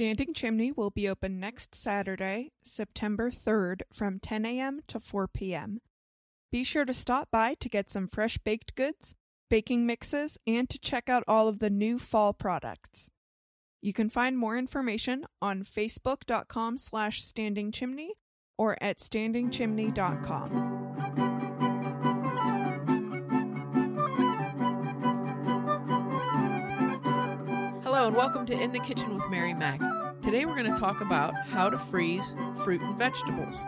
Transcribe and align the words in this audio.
Standing 0.00 0.32
Chimney 0.32 0.72
will 0.72 0.88
be 0.88 1.06
open 1.06 1.38
next 1.38 1.74
Saturday, 1.74 2.52
September 2.62 3.30
3rd 3.30 3.82
from 3.92 4.18
10 4.18 4.46
a.m. 4.46 4.80
to 4.88 4.98
4 4.98 5.28
p.m. 5.28 5.82
Be 6.50 6.64
sure 6.64 6.86
to 6.86 6.94
stop 6.94 7.28
by 7.30 7.52
to 7.60 7.68
get 7.68 7.90
some 7.90 8.08
fresh 8.08 8.38
baked 8.38 8.74
goods, 8.76 9.14
baking 9.50 9.84
mixes, 9.84 10.38
and 10.46 10.70
to 10.70 10.78
check 10.78 11.10
out 11.10 11.22
all 11.28 11.48
of 11.48 11.58
the 11.58 11.68
new 11.68 11.98
fall 11.98 12.32
products. 12.32 13.10
You 13.82 13.92
can 13.92 14.08
find 14.08 14.38
more 14.38 14.56
information 14.56 15.26
on 15.42 15.64
facebook.com 15.64 16.78
slash 16.78 17.22
standingchimney 17.22 18.12
or 18.56 18.82
at 18.82 19.00
standingchimney.com. 19.00 20.79
and 28.10 28.16
welcome 28.16 28.44
to 28.44 28.60
In 28.60 28.72
the 28.72 28.80
Kitchen 28.80 29.14
with 29.14 29.30
Mary 29.30 29.54
Mac. 29.54 29.78
Today 30.20 30.44
we're 30.44 30.56
going 30.56 30.74
to 30.74 30.80
talk 30.80 31.00
about 31.00 31.32
how 31.46 31.70
to 31.70 31.78
freeze 31.78 32.34
fruit 32.64 32.80
and 32.80 32.98
vegetables. 32.98 33.62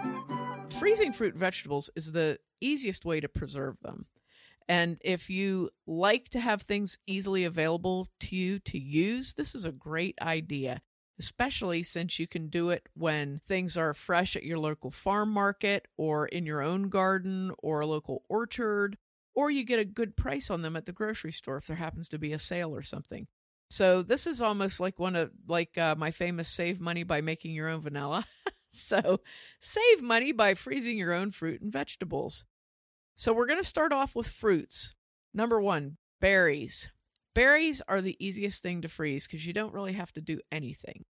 Freezing 0.80 1.12
fruit 1.12 1.34
and 1.34 1.41
vegetables 1.41 1.91
is 1.95 2.10
the 2.10 2.41
easiest 2.60 3.05
way 3.05 3.20
to 3.20 3.28
preserve 3.28 3.77
them. 3.83 4.06
And 4.69 4.98
if 5.00 5.30
you 5.30 5.70
like 5.86 6.28
to 6.30 6.41
have 6.41 6.62
things 6.62 6.98
easily 7.06 7.45
available 7.45 8.09
to 8.19 8.34
you 8.34 8.59
to 8.59 8.78
use, 8.80 9.34
this 9.34 9.55
is 9.55 9.64
a 9.64 9.70
great 9.70 10.19
idea, 10.20 10.83
especially 11.20 11.84
since 11.84 12.19
you 12.19 12.27
can 12.27 12.48
do 12.48 12.70
it 12.70 12.88
when 12.95 13.38
things 13.47 13.77
are 13.77 13.95
fresh 13.95 14.34
at 14.34 14.42
your 14.42 14.59
local 14.59 14.91
farm 14.91 15.30
market 15.30 15.86
or 15.97 16.27
in 16.27 16.47
your 16.47 16.62
own 16.62 16.88
garden 16.88 17.52
or 17.59 17.78
a 17.78 17.86
local 17.86 18.24
orchard, 18.28 18.98
or 19.36 19.52
you 19.52 19.62
get 19.62 19.78
a 19.78 19.84
good 19.84 20.16
price 20.16 20.50
on 20.50 20.62
them 20.62 20.74
at 20.74 20.86
the 20.86 20.91
grocery 20.91 21.30
store 21.30 21.59
if 21.59 21.69
there 21.69 21.77
happens 21.77 22.09
to 22.09 22.19
be 22.19 22.33
a 22.33 22.41
sale 22.41 22.74
or 22.74 22.83
something. 22.83 23.28
So 23.73 24.03
this 24.03 24.27
is 24.27 24.43
almost 24.43 24.81
like 24.81 24.99
one 24.99 25.17
of 25.17 25.31
like 25.49 25.79
uh, 25.79 25.95
my 25.97 26.11
famous 26.11 26.47
save 26.47 26.79
money 26.79 27.05
by 27.05 27.23
making 27.23 27.55
your 27.55 27.71
own 27.71 27.81
vanilla. 27.81 28.27
so 28.71 29.21
save 29.61 30.03
money 30.03 30.33
by 30.33 30.53
freezing 30.53 30.98
your 30.98 31.14
own 31.14 31.31
fruit 31.31 31.62
and 31.62 31.73
vegetables. 31.73 32.45
So 33.17 33.33
we're 33.33 33.47
going 33.47 33.62
to 33.62 33.67
start 33.67 33.91
off 33.91 34.14
with 34.14 34.29
fruits. 34.29 34.95
Number 35.33 35.59
1, 35.59 35.97
berries. 36.20 36.91
Berries 37.34 37.81
are 37.89 38.03
the 38.03 38.23
easiest 38.23 38.62
thing 38.62 38.83
to 38.83 38.91
freeze 38.91 39.27
because 39.27 39.47
you 39.47 39.55
don't 39.55 39.73
really 39.73 39.95
have 39.95 40.12
to 40.12 40.20
do 40.20 40.39
anything. 40.53 41.07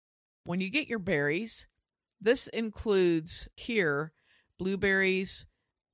When 0.43 0.59
you 0.59 0.69
get 0.69 0.89
your 0.89 0.99
berries, 0.99 1.65
this 2.19 2.47
includes 2.47 3.47
here 3.55 4.11
blueberries, 4.57 5.45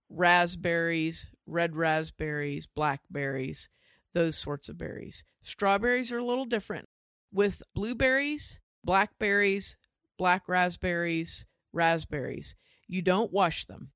raspberries, 0.09 1.29
red 1.45 1.75
raspberries, 1.75 2.66
blackberries, 2.66 3.69
those 4.16 4.35
sorts 4.35 4.69
of 4.69 4.80
berries. 4.80 5.23
Strawberries 5.44 6.11
are 6.11 6.17
a 6.17 6.25
little 6.25 6.45
different. 6.45 6.88
With 7.31 7.61
blueberries, 7.75 8.59
blackberries, 8.83 9.75
black 10.17 10.47
raspberries, 10.47 11.45
raspberries, 11.73 12.55
you 12.88 13.03
don't 13.03 13.31
wash 13.31 13.66
them. 13.66 13.91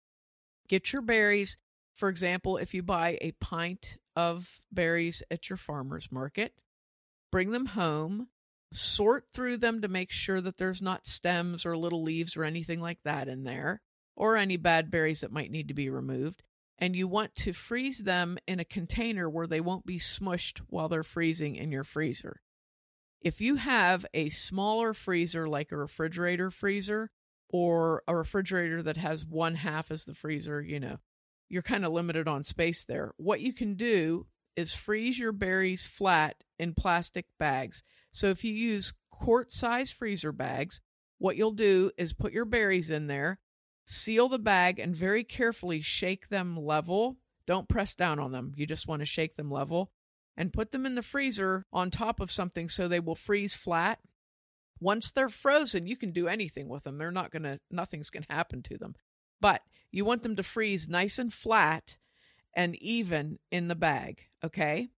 Get 0.68 0.94
your 0.94 1.02
berries. 1.02 1.58
For 1.96 2.10
example, 2.10 2.58
if 2.58 2.74
you 2.74 2.84
buy 2.84 3.18
a 3.22 3.32
pint 3.40 3.98
of 4.16 4.60
berries 4.72 5.24
at 5.32 5.50
your 5.50 5.58
farmer's 5.58 6.12
market, 6.12 6.54
bring 7.32 7.52
them 7.52 7.66
home, 7.66 8.28
sort 8.74 9.26
through 9.34 9.58
them 9.58 9.82
to 9.82 9.88
make 9.88 10.12
sure 10.12 10.42
that 10.42 10.58
there's 10.58 10.82
not 10.82 11.08
stems 11.08 11.66
or 11.66 11.78
little 11.78 12.04
leaves 12.04 12.36
or 12.36 12.44
anything 12.44 12.82
like 12.82 13.00
that 13.06 13.28
in 13.30 13.44
there, 13.44 13.82
or 14.16 14.36
any 14.36 14.58
bad 14.58 14.92
berries 14.92 15.22
that 15.22 15.32
might 15.32 15.52
need 15.52 15.70
to 15.70 15.74
be 15.74 15.90
removed 15.90 16.44
and 16.80 16.96
you 16.96 17.08
want 17.08 17.36
to 17.36 17.54
freeze 17.54 18.00
them 18.00 18.38
in 18.48 18.60
a 18.60 18.66
container 18.66 19.30
where 19.30 19.48
they 19.48 19.60
won't 19.60 19.86
be 19.86 20.00
smushed 20.00 20.62
while 20.68 20.90
they're 20.90 21.04
freezing 21.04 21.56
in 21.56 21.72
your 21.72 21.84
freezer. 21.84 22.42
If 23.22 23.42
you 23.42 23.56
have 23.56 24.06
a 24.14 24.30
smaller 24.30 24.94
freezer 24.94 25.48
like 25.48 25.72
a 25.72 25.78
refrigerator 25.78 26.50
freezer 26.50 27.12
or 27.50 28.02
a 28.08 28.16
refrigerator 28.16 28.82
that 28.84 28.96
has 28.96 29.26
one 29.26 29.56
half 29.56 29.92
as 29.92 30.06
the 30.06 30.14
freezer, 30.14 30.62
you 30.62 30.80
know, 30.80 30.98
you're 31.50 31.62
kind 31.62 31.84
of 31.84 31.92
limited 31.92 32.28
on 32.28 32.44
space 32.44 32.86
there. 32.86 33.14
What 33.18 33.42
you 33.42 33.54
can 33.54 33.76
do 33.76 34.28
is 34.56 34.74
freeze 34.74 35.20
your 35.20 35.34
berries 35.34 35.86
flat 35.86 36.38
in 36.58 36.74
plastic 36.74 37.26
bags. 37.38 37.84
So 38.12 38.28
if 38.28 38.44
you 38.44 38.54
use 38.54 38.94
quart 39.12 39.52
size 39.52 39.92
freezer 39.92 40.32
bags, 40.32 40.80
what 41.18 41.36
you'll 41.36 41.52
do 41.52 41.92
is 41.98 42.14
put 42.14 42.32
your 42.32 42.46
berries 42.46 42.90
in 42.90 43.08
there 43.08 43.40
Seal 43.92 44.30
the 44.30 44.38
bag 44.38 44.78
and 44.78 44.96
very 44.96 45.24
carefully 45.24 45.82
shake 45.82 46.30
them 46.30 46.56
level. 46.56 47.18
Don't 47.48 47.68
press 47.68 47.96
down 47.96 48.20
on 48.20 48.32
them. 48.32 48.54
You 48.56 48.68
just 48.68 48.88
want 48.88 49.00
to 49.00 49.06
shake 49.08 49.36
them 49.36 49.50
level 49.50 49.92
and 50.38 50.54
put 50.54 50.72
them 50.72 50.86
in 50.86 50.94
the 50.94 51.02
freezer 51.02 51.66
on 51.74 51.90
top 51.90 52.20
of 52.20 52.32
something 52.32 52.70
so 52.70 52.88
they 52.88 53.00
will 53.00 53.16
freeze 53.16 53.56
flat. 53.56 53.98
Once 54.80 55.10
they're 55.10 55.28
frozen, 55.28 55.88
you 55.88 55.98
can 55.98 56.12
do 56.12 56.28
anything 56.28 56.70
with 56.70 56.84
them. 56.84 57.00
They're 57.00 57.10
not 57.10 57.32
going 57.32 57.42
to, 57.42 57.60
nothing's 57.72 58.12
going 58.12 58.22
to 58.30 58.34
happen 58.34 58.62
to 58.62 58.78
them. 58.78 58.94
But 59.42 59.64
you 59.92 60.06
want 60.06 60.22
them 60.22 60.36
to 60.36 60.44
freeze 60.44 60.88
nice 60.88 61.18
and 61.18 61.34
flat 61.34 61.98
and 62.54 62.76
even 62.76 63.40
in 63.52 63.70
the 63.70 63.76
bag, 63.76 64.22
okay? 64.46 64.90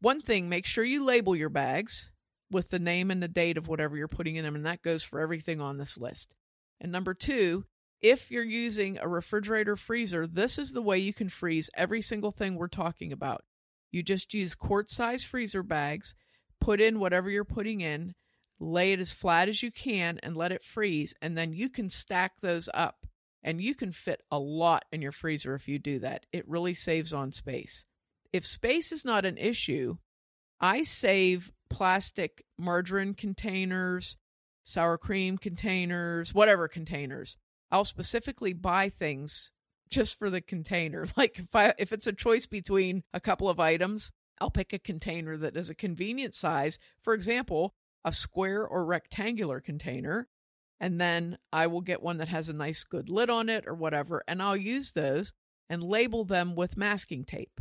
One 0.00 0.20
thing, 0.20 0.48
make 0.48 0.66
sure 0.66 0.82
you 0.82 1.04
label 1.04 1.36
your 1.36 1.48
bags 1.48 2.10
with 2.50 2.70
the 2.70 2.80
name 2.80 3.12
and 3.12 3.22
the 3.22 3.28
date 3.28 3.56
of 3.56 3.68
whatever 3.68 3.96
you're 3.96 4.08
putting 4.08 4.34
in 4.34 4.44
them, 4.44 4.56
and 4.56 4.66
that 4.66 4.82
goes 4.82 5.04
for 5.04 5.20
everything 5.20 5.60
on 5.60 5.78
this 5.78 5.96
list. 5.96 6.34
And 6.80 6.90
number 6.90 7.14
two, 7.14 7.66
if 8.02 8.30
you're 8.30 8.44
using 8.44 8.98
a 8.98 9.08
refrigerator 9.08 9.76
freezer, 9.76 10.26
this 10.26 10.58
is 10.58 10.72
the 10.72 10.82
way 10.82 10.98
you 10.98 11.14
can 11.14 11.28
freeze 11.28 11.70
every 11.74 12.02
single 12.02 12.30
thing 12.30 12.56
we're 12.56 12.68
talking 12.68 13.12
about. 13.12 13.44
You 13.90 14.02
just 14.02 14.34
use 14.34 14.54
quart 14.54 14.90
size 14.90 15.24
freezer 15.24 15.62
bags, 15.62 16.14
put 16.60 16.80
in 16.80 16.98
whatever 16.98 17.30
you're 17.30 17.44
putting 17.44 17.80
in, 17.80 18.14
lay 18.58 18.92
it 18.92 19.00
as 19.00 19.12
flat 19.12 19.48
as 19.48 19.62
you 19.62 19.70
can, 19.70 20.18
and 20.22 20.36
let 20.36 20.52
it 20.52 20.64
freeze. 20.64 21.14
And 21.22 21.36
then 21.36 21.52
you 21.52 21.68
can 21.68 21.88
stack 21.88 22.40
those 22.40 22.68
up. 22.74 23.06
And 23.42 23.60
you 23.60 23.76
can 23.76 23.92
fit 23.92 24.22
a 24.32 24.38
lot 24.40 24.86
in 24.90 25.00
your 25.00 25.12
freezer 25.12 25.54
if 25.54 25.68
you 25.68 25.78
do 25.78 26.00
that. 26.00 26.26
It 26.32 26.48
really 26.48 26.74
saves 26.74 27.12
on 27.12 27.30
space. 27.30 27.84
If 28.32 28.44
space 28.44 28.90
is 28.90 29.04
not 29.04 29.24
an 29.24 29.38
issue, 29.38 29.98
I 30.60 30.82
save 30.82 31.52
plastic 31.70 32.44
margarine 32.58 33.14
containers, 33.14 34.16
sour 34.64 34.98
cream 34.98 35.38
containers, 35.38 36.34
whatever 36.34 36.66
containers. 36.66 37.36
I'll 37.70 37.84
specifically 37.84 38.52
buy 38.52 38.88
things 38.88 39.50
just 39.90 40.18
for 40.18 40.30
the 40.30 40.40
container. 40.40 41.06
Like 41.16 41.38
if 41.38 41.54
I 41.54 41.74
if 41.78 41.92
it's 41.92 42.06
a 42.06 42.12
choice 42.12 42.46
between 42.46 43.02
a 43.12 43.20
couple 43.20 43.48
of 43.48 43.60
items, 43.60 44.12
I'll 44.40 44.50
pick 44.50 44.72
a 44.72 44.78
container 44.78 45.36
that 45.38 45.56
is 45.56 45.70
a 45.70 45.74
convenient 45.74 46.34
size. 46.34 46.78
For 47.00 47.14
example, 47.14 47.74
a 48.04 48.12
square 48.12 48.66
or 48.66 48.84
rectangular 48.84 49.60
container, 49.60 50.28
and 50.78 51.00
then 51.00 51.38
I 51.52 51.66
will 51.66 51.80
get 51.80 52.02
one 52.02 52.18
that 52.18 52.28
has 52.28 52.48
a 52.48 52.52
nice 52.52 52.84
good 52.84 53.08
lid 53.08 53.30
on 53.30 53.48
it 53.48 53.64
or 53.66 53.74
whatever, 53.74 54.22
and 54.28 54.42
I'll 54.42 54.56
use 54.56 54.92
those 54.92 55.32
and 55.68 55.82
label 55.82 56.24
them 56.24 56.54
with 56.54 56.76
masking 56.76 57.24
tape. 57.24 57.60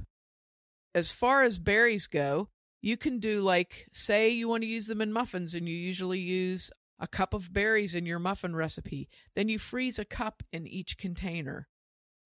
As 0.94 1.12
far 1.12 1.44
as 1.44 1.58
berries 1.60 2.08
go, 2.08 2.50
you 2.82 2.98
can 2.98 3.20
do 3.20 3.42
like 3.42 3.88
say 3.92 4.30
you 4.30 4.48
want 4.48 4.62
to 4.62 4.68
use 4.68 4.88
them 4.88 5.02
in 5.02 5.12
muffins 5.12 5.56
and 5.56 5.68
you 5.68 5.76
usually 5.76 6.20
use 6.20 6.72
a 7.00 7.08
cup 7.08 7.34
of 7.34 7.52
berries 7.52 7.96
in 7.96 8.06
your 8.06 8.20
muffin 8.20 8.56
recipe. 8.56 9.10
Then 9.36 9.50
you 9.50 9.60
freeze 9.60 10.00
a 10.00 10.06
cup 10.06 10.44
in 10.52 10.68
each 10.68 10.98
container. 10.98 11.68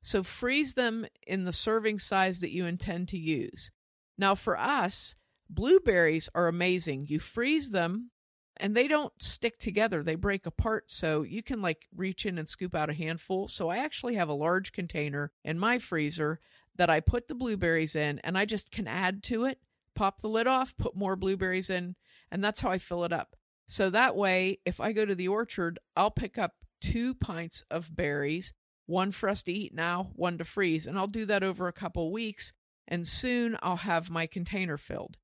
So 0.01 0.23
freeze 0.23 0.75
them 0.75 1.05
in 1.27 1.43
the 1.43 1.53
serving 1.53 1.99
size 1.99 2.39
that 2.39 2.51
you 2.51 2.65
intend 2.65 3.09
to 3.09 3.17
use. 3.17 3.71
Now, 4.17 4.35
for 4.35 4.57
us, 4.57 5.15
blueberries 5.49 6.29
are 6.35 6.47
amazing. 6.47 7.07
You 7.07 7.19
freeze 7.19 7.69
them 7.69 8.11
and 8.57 8.75
they 8.75 8.87
don't 8.87 9.13
stick 9.21 9.57
together, 9.57 10.03
they 10.03 10.15
break 10.15 10.45
apart. 10.45 10.91
So 10.91 11.23
you 11.23 11.41
can 11.41 11.61
like 11.61 11.87
reach 11.95 12.25
in 12.25 12.37
and 12.37 12.47
scoop 12.47 12.75
out 12.75 12.89
a 12.89 12.93
handful. 12.93 13.47
So 13.47 13.69
I 13.69 13.77
actually 13.77 14.15
have 14.15 14.29
a 14.29 14.33
large 14.33 14.73
container 14.73 15.31
in 15.43 15.57
my 15.57 15.77
freezer 15.77 16.39
that 16.75 16.89
I 16.89 16.99
put 16.99 17.27
the 17.27 17.35
blueberries 17.35 17.95
in 17.95 18.19
and 18.19 18.37
I 18.37 18.45
just 18.45 18.71
can 18.71 18.87
add 18.87 19.23
to 19.23 19.45
it, 19.45 19.59
pop 19.95 20.21
the 20.21 20.29
lid 20.29 20.47
off, 20.47 20.75
put 20.77 20.95
more 20.95 21.15
blueberries 21.15 21.69
in, 21.69 21.95
and 22.31 22.43
that's 22.43 22.59
how 22.59 22.69
I 22.69 22.77
fill 22.77 23.05
it 23.05 23.13
up. 23.13 23.35
So 23.71 23.91
that 23.91 24.15
way, 24.15 24.57
if 24.65 24.79
I 24.79 24.93
go 24.93 25.05
to 25.05 25.13
the 25.13 25.27
orchard, 25.27 25.77
I'll 25.95 26.09
pick 26.09 26.39
up 26.39 26.53
two 26.81 27.13
pints 27.13 27.63
of 27.69 27.95
berries, 27.95 28.51
one 28.87 29.11
for 29.11 29.29
us 29.29 29.43
to 29.43 29.53
eat 29.53 29.75
now, 29.75 30.09
one 30.15 30.39
to 30.39 30.43
freeze, 30.43 30.87
and 30.87 30.97
I'll 30.97 31.05
do 31.05 31.27
that 31.27 31.43
over 31.43 31.67
a 31.67 31.73
couple 31.73 32.11
weeks, 32.11 32.51
and 32.87 33.07
soon 33.07 33.57
I'll 33.61 33.77
have 33.77 34.09
my 34.09 34.25
container 34.25 34.75
filled. 34.77 35.17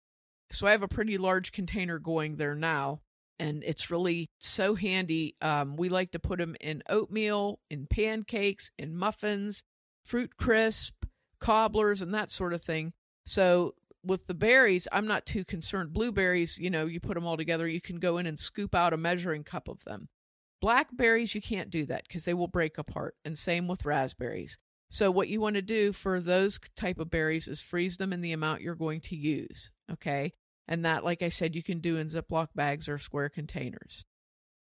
So 0.52 0.68
I 0.68 0.72
have 0.72 0.84
a 0.84 0.88
pretty 0.88 1.18
large 1.18 1.54
container 1.54 1.98
going 1.98 2.36
there 2.36 2.54
now, 2.54 3.02
and 3.40 3.64
it's 3.64 3.90
really 3.90 4.30
so 4.38 4.76
handy. 4.76 5.36
Um, 5.42 5.76
we 5.76 5.90
like 5.90 6.12
to 6.12 6.20
put 6.20 6.38
them 6.38 6.56
in 6.62 6.84
oatmeal, 6.88 7.60
in 7.72 7.88
pancakes, 7.88 8.70
in 8.78 8.96
muffins, 8.96 9.64
fruit 10.04 10.38
crisp, 10.38 10.94
cobblers, 11.40 12.04
and 12.04 12.14
that 12.14 12.30
sort 12.30 12.54
of 12.54 12.62
thing. 12.62 12.94
So 13.26 13.74
with 14.06 14.28
the 14.28 14.34
berries, 14.34 14.88
I'm 14.92 15.08
not 15.08 15.26
too 15.26 15.44
concerned. 15.44 15.94
Blueberries, 15.94 16.58
you 16.58 16.70
know, 16.70 16.86
you 16.86 17.00
put 17.00 17.16
them 17.16 17.26
all 17.26 17.38
together, 17.38 17.68
you 17.68 17.82
can 17.82 18.00
go 18.00 18.18
in 18.18 18.28
and 18.28 18.40
scoop 18.40 18.76
out 18.76 18.94
a 18.94 18.98
measuring 18.98 19.44
cup 19.44 19.68
of 19.68 19.84
them. 19.84 20.10
Blackberries, 20.62 21.36
you 21.36 21.42
can't 21.42 21.70
do 21.70 21.86
that 21.86 22.08
because 22.08 22.26
they 22.26 22.34
will 22.34 22.48
break 22.48 22.78
apart, 22.78 23.16
and 23.24 23.38
same 23.38 23.68
with 23.68 23.86
raspberries. 23.86 24.58
So 24.90 25.12
what 25.12 25.28
you 25.28 25.42
want 25.42 25.56
to 25.56 25.62
do 25.62 25.92
for 25.92 26.20
those 26.20 26.60
type 26.76 27.00
of 27.00 27.10
berries 27.10 27.48
is 27.48 27.62
freeze 27.62 27.98
them 27.98 28.14
in 28.14 28.22
the 28.22 28.32
amount 28.32 28.62
you're 28.62 28.76
going 28.76 29.02
to 29.02 29.16
use, 29.16 29.72
okay? 29.92 30.34
And 30.68 30.86
that, 30.86 31.04
like 31.04 31.22
I 31.22 31.30
said, 31.30 31.56
you 31.56 31.64
can 31.64 31.80
do 31.80 31.98
in 31.98 32.08
Ziploc 32.08 32.48
bags 32.56 32.88
or 32.88 32.98
square 32.98 33.30
containers. 33.30 34.06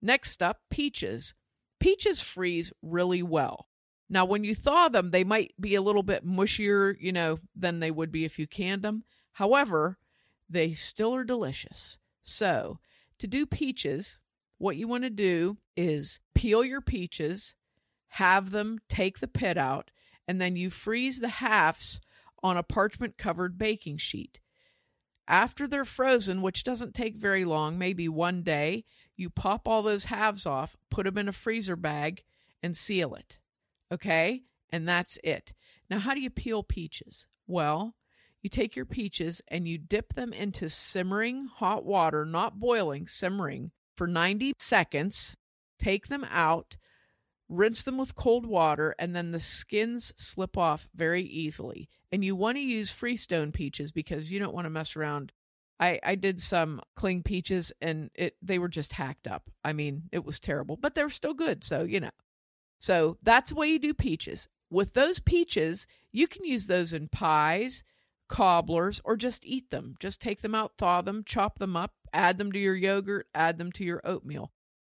Next 0.02 0.42
up, 0.42 0.60
peaches. 0.70 1.34
Peaches 1.80 2.20
freeze 2.20 2.72
really 2.82 3.22
well. 3.22 3.68
Now, 4.10 4.24
when 4.26 4.44
you 4.44 4.54
thaw 4.54 4.88
them, 4.88 5.10
they 5.10 5.24
might 5.24 5.54
be 5.58 5.74
a 5.74 5.82
little 5.82 6.02
bit 6.02 6.26
mushier, 6.26 6.94
you 7.00 7.12
know, 7.12 7.38
than 7.56 7.80
they 7.80 7.90
would 7.90 8.12
be 8.12 8.24
if 8.24 8.38
you 8.38 8.46
canned 8.46 8.82
them. 8.82 9.04
However, 9.34 9.98
they 10.48 10.72
still 10.72 11.14
are 11.14 11.24
delicious. 11.24 11.98
So, 12.22 12.78
to 13.18 13.26
do 13.26 13.46
peaches, 13.46 14.18
what 14.58 14.76
you 14.76 14.88
want 14.88 15.04
to 15.04 15.10
do 15.10 15.58
is 15.76 16.20
peel 16.34 16.64
your 16.64 16.80
peaches, 16.80 17.54
have 18.08 18.50
them 18.50 18.78
take 18.88 19.18
the 19.18 19.28
pit 19.28 19.58
out, 19.58 19.90
and 20.26 20.40
then 20.40 20.56
you 20.56 20.70
freeze 20.70 21.20
the 21.20 21.28
halves 21.28 22.00
on 22.42 22.56
a 22.56 22.62
parchment 22.62 23.18
covered 23.18 23.58
baking 23.58 23.98
sheet. 23.98 24.40
After 25.26 25.66
they're 25.66 25.84
frozen, 25.84 26.42
which 26.42 26.64
doesn't 26.64 26.94
take 26.94 27.16
very 27.16 27.44
long, 27.44 27.78
maybe 27.78 28.08
one 28.08 28.42
day, 28.42 28.84
you 29.16 29.30
pop 29.30 29.66
all 29.66 29.82
those 29.82 30.04
halves 30.04 30.46
off, 30.46 30.76
put 30.90 31.04
them 31.04 31.18
in 31.18 31.28
a 31.28 31.32
freezer 31.32 31.76
bag, 31.76 32.22
and 32.62 32.76
seal 32.76 33.14
it. 33.14 33.38
Okay? 33.90 34.42
And 34.70 34.86
that's 34.86 35.18
it. 35.24 35.54
Now, 35.90 35.98
how 35.98 36.14
do 36.14 36.20
you 36.20 36.30
peel 36.30 36.62
peaches? 36.62 37.26
Well, 37.46 37.94
you 38.44 38.50
take 38.50 38.76
your 38.76 38.84
peaches 38.84 39.40
and 39.48 39.66
you 39.66 39.78
dip 39.78 40.12
them 40.12 40.34
into 40.34 40.68
simmering 40.68 41.46
hot 41.46 41.82
water, 41.82 42.26
not 42.26 42.60
boiling, 42.60 43.06
simmering 43.06 43.70
for 43.96 44.06
90 44.06 44.52
seconds. 44.58 45.34
Take 45.78 46.08
them 46.08 46.24
out, 46.30 46.76
rinse 47.48 47.84
them 47.84 47.96
with 47.96 48.14
cold 48.14 48.44
water, 48.44 48.94
and 48.98 49.16
then 49.16 49.30
the 49.30 49.40
skins 49.40 50.12
slip 50.18 50.58
off 50.58 50.86
very 50.94 51.24
easily. 51.24 51.88
And 52.12 52.22
you 52.22 52.36
want 52.36 52.58
to 52.58 52.62
use 52.62 52.90
freestone 52.90 53.50
peaches 53.50 53.92
because 53.92 54.30
you 54.30 54.38
don't 54.38 54.54
want 54.54 54.66
to 54.66 54.70
mess 54.70 54.94
around. 54.94 55.32
I, 55.80 55.98
I 56.02 56.14
did 56.14 56.38
some 56.38 56.82
cling 56.96 57.22
peaches 57.22 57.72
and 57.80 58.10
it 58.14 58.36
they 58.42 58.58
were 58.58 58.68
just 58.68 58.92
hacked 58.92 59.26
up. 59.26 59.48
I 59.64 59.72
mean, 59.72 60.02
it 60.12 60.22
was 60.22 60.38
terrible, 60.38 60.76
but 60.76 60.94
they 60.94 61.02
were 61.02 61.08
still 61.08 61.34
good. 61.34 61.64
So, 61.64 61.84
you 61.84 61.98
know. 61.98 62.10
So 62.78 63.16
that's 63.22 63.50
the 63.50 63.56
way 63.56 63.68
you 63.68 63.78
do 63.78 63.94
peaches. 63.94 64.48
With 64.70 64.92
those 64.92 65.18
peaches, 65.18 65.86
you 66.12 66.28
can 66.28 66.44
use 66.44 66.66
those 66.66 66.92
in 66.92 67.08
pies, 67.08 67.82
cobblers, 68.28 69.00
or 69.04 69.16
just 69.16 69.44
eat 69.44 69.70
them. 69.70 69.94
Just 70.00 70.20
take 70.20 70.40
them 70.40 70.54
out, 70.54 70.72
thaw 70.78 71.02
them, 71.02 71.22
chop 71.24 71.58
them 71.58 71.76
up, 71.76 71.92
add 72.12 72.38
them 72.38 72.52
to 72.52 72.58
your 72.58 72.74
yogurt, 72.74 73.26
add 73.34 73.58
them 73.58 73.72
to 73.72 73.84
your 73.84 74.00
oatmeal. 74.04 74.52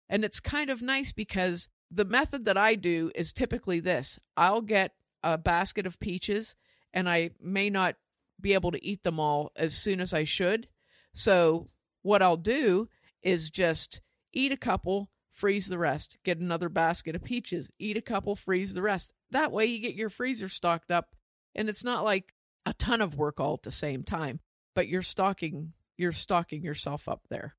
And 0.09 0.23
it's 0.23 0.39
kind 0.39 0.69
of 0.69 0.81
nice 0.81 1.11
because 1.11 1.69
the 1.91 2.05
method 2.05 2.45
that 2.45 2.57
I 2.57 2.75
do 2.75 3.11
is 3.15 3.33
typically 3.33 3.79
this 3.79 4.19
I'll 4.35 4.61
get 4.61 4.91
a 5.23 5.37
basket 5.37 5.85
of 5.85 5.99
peaches, 5.99 6.55
and 6.93 7.09
I 7.09 7.31
may 7.41 7.69
not 7.69 7.95
be 8.39 8.53
able 8.53 8.71
to 8.71 8.85
eat 8.85 9.03
them 9.03 9.19
all 9.19 9.51
as 9.55 9.75
soon 9.75 9.99
as 9.99 10.13
I 10.13 10.23
should. 10.23 10.67
So, 11.13 11.69
what 12.03 12.21
I'll 12.21 12.37
do 12.37 12.87
is 13.21 13.49
just 13.49 14.01
eat 14.31 14.51
a 14.51 14.57
couple, 14.57 15.09
freeze 15.31 15.67
the 15.67 15.77
rest, 15.77 16.17
get 16.23 16.39
another 16.39 16.69
basket 16.69 17.15
of 17.15 17.23
peaches, 17.23 17.69
eat 17.79 17.97
a 17.97 18.01
couple, 18.01 18.35
freeze 18.35 18.73
the 18.73 18.81
rest. 18.81 19.11
That 19.31 19.51
way, 19.51 19.65
you 19.65 19.79
get 19.79 19.95
your 19.95 20.09
freezer 20.09 20.47
stocked 20.47 20.91
up, 20.91 21.15
and 21.55 21.67
it's 21.67 21.83
not 21.83 22.03
like 22.03 22.33
ton 22.79 23.01
of 23.01 23.15
work 23.15 23.39
all 23.39 23.53
at 23.53 23.63
the 23.63 23.71
same 23.71 24.03
time, 24.03 24.39
but 24.75 24.87
you're 24.87 25.01
stocking 25.01 25.73
you're 25.97 26.11
stocking 26.11 26.63
yourself 26.63 27.09
up 27.09 27.21
there. 27.29 27.55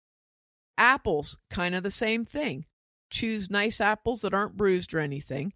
Apples, 0.76 1.38
kind 1.50 1.74
of 1.74 1.82
the 1.82 1.90
same 1.90 2.24
thing. 2.24 2.66
Choose 3.10 3.50
nice 3.50 3.80
apples 3.80 4.20
that 4.20 4.32
aren't 4.32 4.56
bruised 4.56 4.94
or 4.94 5.00
anything. 5.00 5.52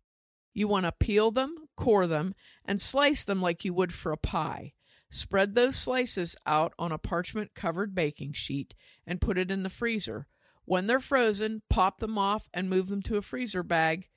You 0.53 0.69
want 0.69 0.85
to 0.85 0.93
peel 0.93 1.31
them, 1.31 1.55
core 1.77 2.07
them, 2.07 2.35
and 2.65 2.81
slice 2.81 3.25
them 3.25 3.41
like 3.41 3.65
you 3.65 3.73
would 3.73 3.93
for 3.93 4.13
a 4.13 4.17
pie. 4.17 4.73
Spread 5.11 5.55
those 5.55 5.77
slices 5.77 6.37
out 6.47 6.73
on 6.79 6.91
a 6.91 6.99
parchment 6.99 7.55
covered 7.55 7.95
baking 7.95 8.33
sheet 8.33 8.75
and 9.07 9.21
put 9.21 9.39
it 9.39 9.51
in 9.51 9.63
the 9.63 9.69
freezer. 9.69 10.27
When 10.65 10.87
they're 10.87 11.01
frozen, 11.01 11.63
pop 11.69 11.99
them 11.99 12.19
off 12.19 12.49
and 12.53 12.71
move 12.71 12.89
them 12.89 13.03
to 13.03 13.17
a 13.17 13.23
freezer 13.23 13.63
bag. 13.63 14.09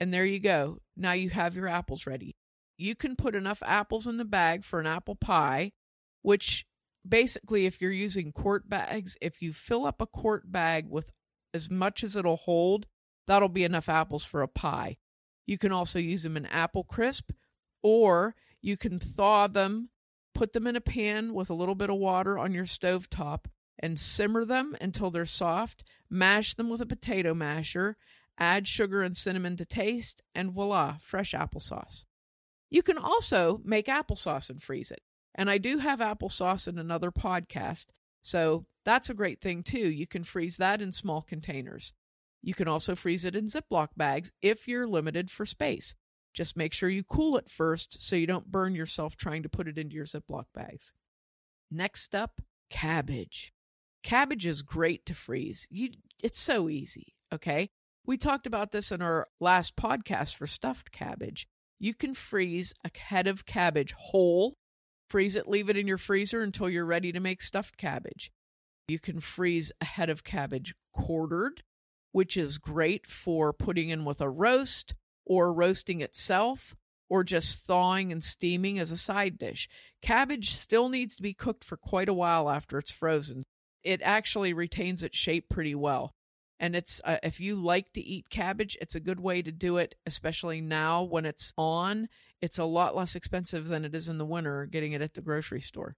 And 0.00 0.12
there 0.12 0.24
you 0.24 0.40
go. 0.40 0.78
Now 0.96 1.12
you 1.12 1.30
have 1.30 1.54
your 1.54 1.68
apples 1.68 2.06
ready. 2.06 2.36
You 2.78 2.94
can 2.94 3.16
put 3.16 3.34
enough 3.34 3.62
apples 3.66 4.06
in 4.06 4.16
the 4.16 4.24
bag 4.24 4.64
for 4.64 4.78
an 4.78 4.86
apple 4.86 5.16
pie, 5.16 5.72
which 6.22 6.64
basically, 7.06 7.66
if 7.66 7.80
you're 7.80 7.90
using 7.90 8.32
quart 8.32 8.68
bags, 8.68 9.16
if 9.20 9.42
you 9.42 9.52
fill 9.52 9.84
up 9.84 10.00
a 10.00 10.06
quart 10.06 10.50
bag 10.50 10.86
with 10.88 11.10
as 11.52 11.68
much 11.68 12.04
as 12.04 12.14
it'll 12.14 12.36
hold, 12.36 12.86
that'll 13.26 13.48
be 13.48 13.64
enough 13.64 13.88
apples 13.88 14.24
for 14.24 14.42
a 14.42 14.48
pie. 14.48 14.96
You 15.44 15.58
can 15.58 15.72
also 15.72 15.98
use 15.98 16.22
them 16.22 16.36
in 16.36 16.46
apple 16.46 16.84
crisp, 16.84 17.32
or 17.82 18.36
you 18.62 18.76
can 18.76 19.00
thaw 19.00 19.48
them, 19.48 19.90
put 20.34 20.52
them 20.52 20.66
in 20.66 20.76
a 20.76 20.80
pan 20.80 21.34
with 21.34 21.50
a 21.50 21.54
little 21.54 21.74
bit 21.74 21.90
of 21.90 21.96
water 21.96 22.38
on 22.38 22.52
your 22.52 22.66
stove 22.66 23.10
top, 23.10 23.48
and 23.78 23.98
simmer 23.98 24.44
them 24.44 24.76
until 24.80 25.10
they're 25.10 25.26
soft. 25.26 25.82
Mash 26.10 26.54
them 26.54 26.68
with 26.68 26.80
a 26.80 26.86
potato 26.86 27.34
masher, 27.34 27.96
add 28.38 28.68
sugar 28.68 29.02
and 29.02 29.16
cinnamon 29.16 29.56
to 29.56 29.64
taste, 29.64 30.22
and 30.34 30.52
voila, 30.52 30.96
fresh 31.00 31.32
applesauce. 31.32 32.04
You 32.70 32.82
can 32.82 32.98
also 32.98 33.60
make 33.64 33.86
applesauce 33.86 34.50
and 34.50 34.62
freeze 34.62 34.90
it. 34.90 35.00
And 35.34 35.48
I 35.50 35.58
do 35.58 35.78
have 35.78 36.00
applesauce 36.00 36.68
in 36.68 36.78
another 36.78 37.10
podcast. 37.10 37.86
So 38.22 38.66
that's 38.84 39.10
a 39.10 39.14
great 39.14 39.40
thing 39.40 39.62
too. 39.62 39.88
You 39.90 40.06
can 40.06 40.24
freeze 40.24 40.56
that 40.56 40.82
in 40.82 40.92
small 40.92 41.22
containers. 41.22 41.92
You 42.42 42.54
can 42.54 42.68
also 42.68 42.94
freeze 42.94 43.24
it 43.24 43.34
in 43.36 43.46
Ziploc 43.46 43.88
bags 43.96 44.32
if 44.42 44.68
you're 44.68 44.86
limited 44.86 45.30
for 45.30 45.46
space. 45.46 45.94
Just 46.34 46.56
make 46.56 46.72
sure 46.72 46.88
you 46.88 47.02
cool 47.04 47.36
it 47.36 47.50
first 47.50 48.02
so 48.02 48.16
you 48.16 48.26
don't 48.26 48.50
burn 48.50 48.74
yourself 48.74 49.16
trying 49.16 49.42
to 49.42 49.48
put 49.48 49.66
it 49.66 49.78
into 49.78 49.96
your 49.96 50.04
Ziploc 50.04 50.44
bags. 50.54 50.92
Next 51.70 52.14
up, 52.14 52.40
cabbage. 52.70 53.52
Cabbage 54.02 54.46
is 54.46 54.62
great 54.62 55.04
to 55.06 55.14
freeze. 55.14 55.66
You, 55.70 55.90
it's 56.22 56.38
so 56.38 56.68
easy, 56.68 57.14
okay? 57.32 57.70
We 58.06 58.16
talked 58.16 58.46
about 58.46 58.72
this 58.72 58.92
in 58.92 59.02
our 59.02 59.26
last 59.40 59.76
podcast 59.76 60.36
for 60.36 60.46
stuffed 60.46 60.92
cabbage. 60.92 61.48
You 61.80 61.94
can 61.94 62.14
freeze 62.14 62.74
a 62.84 62.90
head 62.98 63.26
of 63.26 63.46
cabbage 63.46 63.92
whole 63.96 64.54
Freeze 65.08 65.36
it, 65.36 65.48
leave 65.48 65.70
it 65.70 65.76
in 65.76 65.86
your 65.86 65.98
freezer 65.98 66.42
until 66.42 66.68
you're 66.68 66.84
ready 66.84 67.12
to 67.12 67.20
make 67.20 67.40
stuffed 67.40 67.78
cabbage. 67.78 68.30
You 68.88 68.98
can 68.98 69.20
freeze 69.20 69.72
a 69.80 69.86
head 69.86 70.10
of 70.10 70.22
cabbage 70.22 70.74
quartered, 70.92 71.62
which 72.12 72.36
is 72.36 72.58
great 72.58 73.06
for 73.06 73.52
putting 73.52 73.88
in 73.88 74.04
with 74.04 74.20
a 74.20 74.28
roast 74.28 74.94
or 75.24 75.52
roasting 75.52 76.02
itself 76.02 76.76
or 77.08 77.24
just 77.24 77.64
thawing 77.64 78.12
and 78.12 78.22
steaming 78.22 78.78
as 78.78 78.90
a 78.90 78.98
side 78.98 79.38
dish. 79.38 79.66
Cabbage 80.02 80.50
still 80.50 80.90
needs 80.90 81.16
to 81.16 81.22
be 81.22 81.32
cooked 81.32 81.64
for 81.64 81.78
quite 81.78 82.10
a 82.10 82.14
while 82.14 82.50
after 82.50 82.78
it's 82.78 82.90
frozen. 82.90 83.44
It 83.82 84.02
actually 84.02 84.52
retains 84.52 85.02
its 85.02 85.16
shape 85.16 85.48
pretty 85.48 85.74
well. 85.74 86.10
And 86.60 86.74
it's 86.74 87.00
uh, 87.04 87.18
if 87.22 87.40
you 87.40 87.54
like 87.54 87.92
to 87.92 88.00
eat 88.00 88.30
cabbage, 88.30 88.76
it's 88.80 88.94
a 88.94 89.00
good 89.00 89.20
way 89.20 89.42
to 89.42 89.52
do 89.52 89.76
it, 89.76 89.94
especially 90.06 90.60
now 90.60 91.02
when 91.04 91.24
it's 91.24 91.52
on 91.56 92.08
it's 92.40 92.58
a 92.58 92.64
lot 92.64 92.96
less 92.96 93.16
expensive 93.16 93.66
than 93.66 93.84
it 93.84 93.94
is 93.94 94.08
in 94.08 94.18
the 94.18 94.24
winter 94.24 94.66
getting 94.66 94.92
it 94.92 95.02
at 95.02 95.14
the 95.14 95.20
grocery 95.20 95.60
store. 95.60 95.96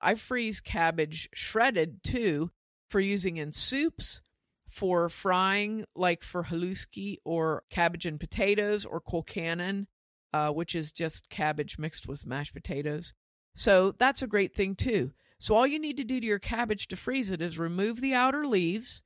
I 0.00 0.16
freeze 0.16 0.60
cabbage 0.60 1.28
shredded 1.32 2.02
too 2.02 2.50
for 2.88 3.00
using 3.00 3.36
in 3.36 3.52
soups, 3.52 4.20
for 4.68 5.08
frying, 5.08 5.84
like 5.94 6.24
for 6.24 6.44
haluski 6.44 7.18
or 7.24 7.62
cabbage 7.70 8.06
and 8.06 8.18
potatoes 8.18 8.84
or 8.84 9.00
colcannon, 9.00 9.86
uh, 10.32 10.50
which 10.50 10.74
is 10.74 10.92
just 10.92 11.28
cabbage 11.28 11.78
mixed 11.78 12.08
with 12.08 12.26
mashed 12.26 12.54
potatoes. 12.54 13.12
So 13.54 13.94
that's 13.98 14.22
a 14.22 14.26
great 14.26 14.54
thing 14.54 14.74
too. 14.74 15.12
So 15.38 15.54
all 15.54 15.66
you 15.66 15.78
need 15.78 15.96
to 15.98 16.04
do 16.04 16.20
to 16.20 16.26
your 16.26 16.38
cabbage 16.38 16.88
to 16.88 16.96
freeze 16.96 17.30
it 17.30 17.42
is 17.42 17.58
remove 17.58 18.00
the 18.00 18.14
outer 18.14 18.46
leaves, 18.46 19.02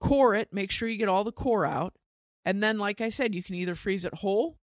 core 0.00 0.34
it, 0.34 0.52
make 0.52 0.70
sure 0.70 0.88
you 0.88 0.98
get 0.98 1.08
all 1.08 1.24
the 1.24 1.32
core 1.32 1.66
out, 1.66 1.94
and 2.44 2.62
then, 2.62 2.78
like 2.78 3.00
I 3.00 3.08
said, 3.08 3.34
you 3.34 3.42
can 3.42 3.54
either 3.54 3.74
freeze 3.74 4.04
it 4.04 4.14
whole 4.14 4.58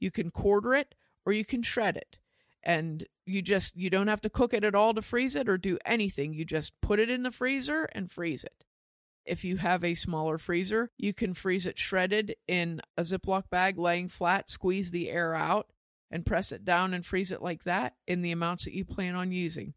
you 0.00 0.10
can 0.10 0.30
quarter 0.30 0.74
it 0.74 0.94
or 1.26 1.32
you 1.32 1.44
can 1.44 1.62
shred 1.62 1.96
it. 1.96 2.18
And 2.62 3.06
you 3.24 3.42
just 3.42 3.76
you 3.76 3.90
don't 3.90 4.08
have 4.08 4.20
to 4.22 4.30
cook 4.30 4.52
it 4.52 4.64
at 4.64 4.74
all 4.74 4.94
to 4.94 5.02
freeze 5.02 5.36
it 5.36 5.48
or 5.48 5.56
do 5.56 5.78
anything. 5.84 6.32
You 6.32 6.44
just 6.44 6.72
put 6.80 6.98
it 6.98 7.10
in 7.10 7.22
the 7.22 7.30
freezer 7.30 7.84
and 7.92 8.10
freeze 8.10 8.44
it. 8.44 8.64
If 9.24 9.44
you 9.44 9.58
have 9.58 9.84
a 9.84 9.94
smaller 9.94 10.38
freezer, 10.38 10.90
you 10.96 11.12
can 11.12 11.34
freeze 11.34 11.66
it 11.66 11.78
shredded 11.78 12.34
in 12.46 12.80
a 12.96 13.02
Ziploc 13.02 13.50
bag 13.50 13.78
laying 13.78 14.08
flat, 14.08 14.48
squeeze 14.48 14.90
the 14.90 15.10
air 15.10 15.34
out 15.34 15.70
and 16.10 16.24
press 16.24 16.50
it 16.50 16.64
down 16.64 16.94
and 16.94 17.04
freeze 17.04 17.30
it 17.30 17.42
like 17.42 17.64
that 17.64 17.94
in 18.06 18.22
the 18.22 18.32
amounts 18.32 18.64
that 18.64 18.74
you 18.74 18.84
plan 18.84 19.14
on 19.14 19.30
using. 19.30 19.74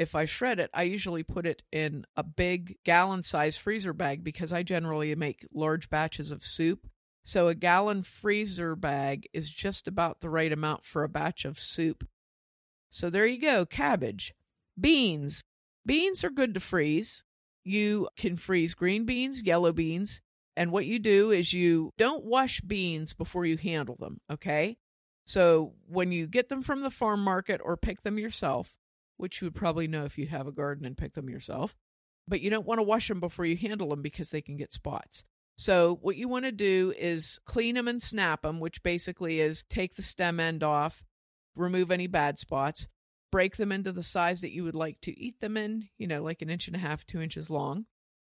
If 0.00 0.16
I 0.16 0.24
shred 0.24 0.58
it, 0.58 0.70
I 0.74 0.82
usually 0.82 1.22
put 1.22 1.46
it 1.46 1.62
in 1.70 2.06
a 2.16 2.24
big 2.24 2.78
gallon 2.84 3.22
size 3.22 3.56
freezer 3.56 3.92
bag 3.92 4.24
because 4.24 4.52
I 4.52 4.64
generally 4.64 5.14
make 5.14 5.46
large 5.52 5.88
batches 5.88 6.32
of 6.32 6.44
soup 6.44 6.88
so 7.22 7.48
a 7.48 7.54
gallon 7.54 8.02
freezer 8.02 8.74
bag 8.74 9.28
is 9.32 9.50
just 9.50 9.86
about 9.86 10.20
the 10.20 10.30
right 10.30 10.52
amount 10.52 10.84
for 10.84 11.04
a 11.04 11.08
batch 11.08 11.44
of 11.44 11.58
soup. 11.58 12.06
So 12.90 13.10
there 13.10 13.26
you 13.26 13.40
go, 13.40 13.66
cabbage. 13.66 14.34
Beans. 14.78 15.42
Beans 15.84 16.24
are 16.24 16.30
good 16.30 16.54
to 16.54 16.60
freeze. 16.60 17.22
You 17.64 18.08
can 18.16 18.36
freeze 18.36 18.74
green 18.74 19.04
beans, 19.04 19.42
yellow 19.42 19.72
beans, 19.72 20.20
and 20.56 20.72
what 20.72 20.86
you 20.86 20.98
do 20.98 21.30
is 21.30 21.52
you 21.52 21.90
don't 21.98 22.24
wash 22.24 22.60
beans 22.62 23.12
before 23.12 23.44
you 23.44 23.56
handle 23.56 23.96
them, 23.98 24.20
okay? 24.32 24.78
So 25.26 25.74
when 25.86 26.10
you 26.10 26.26
get 26.26 26.48
them 26.48 26.62
from 26.62 26.82
the 26.82 26.90
farm 26.90 27.22
market 27.22 27.60
or 27.62 27.76
pick 27.76 28.02
them 28.02 28.18
yourself, 28.18 28.74
which 29.20 29.40
you 29.40 29.46
would 29.46 29.54
probably 29.54 29.86
know 29.86 30.04
if 30.04 30.18
you 30.18 30.26
have 30.26 30.46
a 30.46 30.52
garden 30.52 30.86
and 30.86 30.96
pick 30.96 31.14
them 31.14 31.28
yourself, 31.28 31.76
but 32.26 32.40
you 32.40 32.50
don't 32.50 32.66
want 32.66 32.78
to 32.78 32.84
wash 32.84 33.08
them 33.08 33.20
before 33.20 33.44
you 33.44 33.56
handle 33.56 33.88
them 33.88 34.02
because 34.02 34.30
they 34.30 34.40
can 34.40 34.56
get 34.56 34.72
spots. 34.72 35.24
So, 35.56 35.98
what 36.00 36.16
you 36.16 36.28
want 36.28 36.46
to 36.46 36.52
do 36.52 36.94
is 36.98 37.38
clean 37.44 37.74
them 37.74 37.86
and 37.86 38.02
snap 38.02 38.42
them, 38.42 38.60
which 38.60 38.82
basically 38.82 39.40
is 39.40 39.62
take 39.64 39.94
the 39.94 40.02
stem 40.02 40.40
end 40.40 40.62
off, 40.62 41.04
remove 41.54 41.90
any 41.90 42.06
bad 42.06 42.38
spots, 42.38 42.88
break 43.30 43.56
them 43.56 43.72
into 43.72 43.92
the 43.92 44.02
size 44.02 44.40
that 44.40 44.52
you 44.52 44.64
would 44.64 44.74
like 44.74 45.00
to 45.02 45.18
eat 45.18 45.40
them 45.40 45.56
in, 45.56 45.88
you 45.98 46.06
know, 46.06 46.22
like 46.22 46.40
an 46.40 46.50
inch 46.50 46.66
and 46.66 46.76
a 46.76 46.80
half, 46.80 47.04
two 47.04 47.20
inches 47.20 47.50
long. 47.50 47.84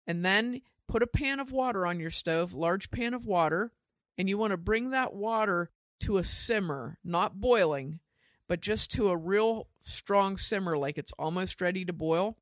And 0.07 0.25
then 0.25 0.61
put 0.88 1.03
a 1.03 1.07
pan 1.07 1.39
of 1.39 1.51
water 1.51 1.85
on 1.85 2.00
your 2.00 2.09
stove, 2.09 2.53
large 2.53 2.91
pan 2.91 3.13
of 3.13 3.25
water, 3.25 3.71
and 4.17 4.27
you 4.27 4.38
want 4.38 4.51
to 4.51 4.57
bring 4.57 4.89
that 4.89 5.13
water 5.13 5.69
to 6.01 6.17
a 6.17 6.23
simmer, 6.23 6.97
not 7.03 7.39
boiling, 7.39 8.00
but 8.47 8.59
just 8.59 8.91
to 8.91 9.09
a 9.09 9.17
real 9.17 9.67
strong 9.83 10.38
simmer, 10.38 10.77
like 10.77 10.97
it's 10.97 11.13
almost 11.17 11.61
ready 11.61 11.85
to 11.85 11.93
boil. 11.93 12.38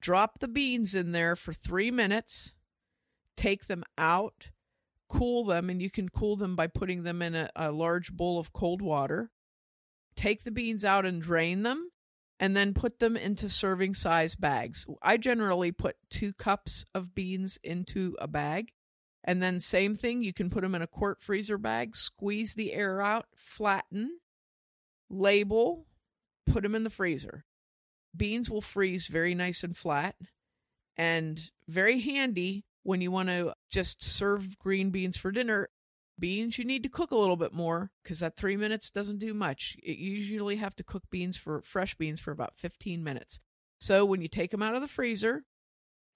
Drop 0.00 0.38
the 0.38 0.48
beans 0.48 0.94
in 0.94 1.12
there 1.12 1.34
for 1.34 1.52
three 1.52 1.90
minutes, 1.90 2.52
take 3.36 3.66
them 3.66 3.84
out, 3.96 4.48
cool 5.08 5.44
them, 5.44 5.70
and 5.70 5.82
you 5.82 5.90
can 5.90 6.08
cool 6.08 6.36
them 6.36 6.54
by 6.54 6.66
putting 6.66 7.02
them 7.02 7.20
in 7.22 7.34
a, 7.34 7.50
a 7.56 7.72
large 7.72 8.12
bowl 8.12 8.38
of 8.38 8.52
cold 8.52 8.80
water 8.80 9.30
take 10.18 10.42
the 10.42 10.50
beans 10.50 10.84
out 10.84 11.06
and 11.06 11.22
drain 11.22 11.62
them, 11.62 11.90
and 12.40 12.56
then 12.56 12.74
put 12.74 12.98
them 12.98 13.16
into 13.16 13.48
serving 13.48 13.94
size 13.94 14.34
bags. 14.34 14.84
I 15.00 15.16
generally 15.16 15.72
put 15.72 15.96
two 16.10 16.32
cups 16.34 16.84
of 16.94 17.14
beans 17.14 17.58
into 17.62 18.16
a 18.20 18.26
bag. 18.26 18.72
And 19.24 19.42
then, 19.42 19.60
same 19.60 19.94
thing, 19.94 20.22
you 20.22 20.32
can 20.32 20.50
put 20.50 20.62
them 20.62 20.74
in 20.74 20.82
a 20.82 20.86
quart 20.86 21.20
freezer 21.20 21.58
bag, 21.58 21.96
squeeze 21.96 22.54
the 22.54 22.72
air 22.72 23.02
out, 23.02 23.26
flatten, 23.36 24.18
label, 25.10 25.86
put 26.52 26.62
them 26.62 26.74
in 26.74 26.84
the 26.84 26.90
freezer. 26.90 27.44
Beans 28.16 28.50
will 28.50 28.62
freeze 28.62 29.06
very 29.06 29.34
nice 29.34 29.62
and 29.62 29.76
flat 29.76 30.16
and 30.96 31.50
very 31.68 32.00
handy 32.00 32.64
when 32.82 33.00
you 33.00 33.10
want 33.10 33.28
to 33.28 33.52
just 33.70 34.02
serve 34.02 34.58
green 34.58 34.90
beans 34.90 35.16
for 35.16 35.30
dinner 35.30 35.68
Beans, 36.18 36.58
you 36.58 36.64
need 36.64 36.82
to 36.82 36.88
cook 36.88 37.12
a 37.12 37.16
little 37.16 37.36
bit 37.36 37.52
more 37.52 37.92
because 38.02 38.18
that 38.18 38.36
three 38.36 38.56
minutes 38.56 38.90
doesn't 38.90 39.18
do 39.18 39.32
much. 39.32 39.76
You 39.82 39.94
usually 39.94 40.56
have 40.56 40.74
to 40.76 40.82
cook 40.82 41.04
beans 41.10 41.36
for 41.36 41.62
fresh 41.62 41.94
beans 41.94 42.18
for 42.18 42.32
about 42.32 42.56
15 42.56 43.04
minutes. 43.04 43.40
So 43.78 44.04
when 44.04 44.20
you 44.20 44.28
take 44.28 44.50
them 44.50 44.62
out 44.62 44.74
of 44.74 44.80
the 44.80 44.88
freezer, 44.88 45.44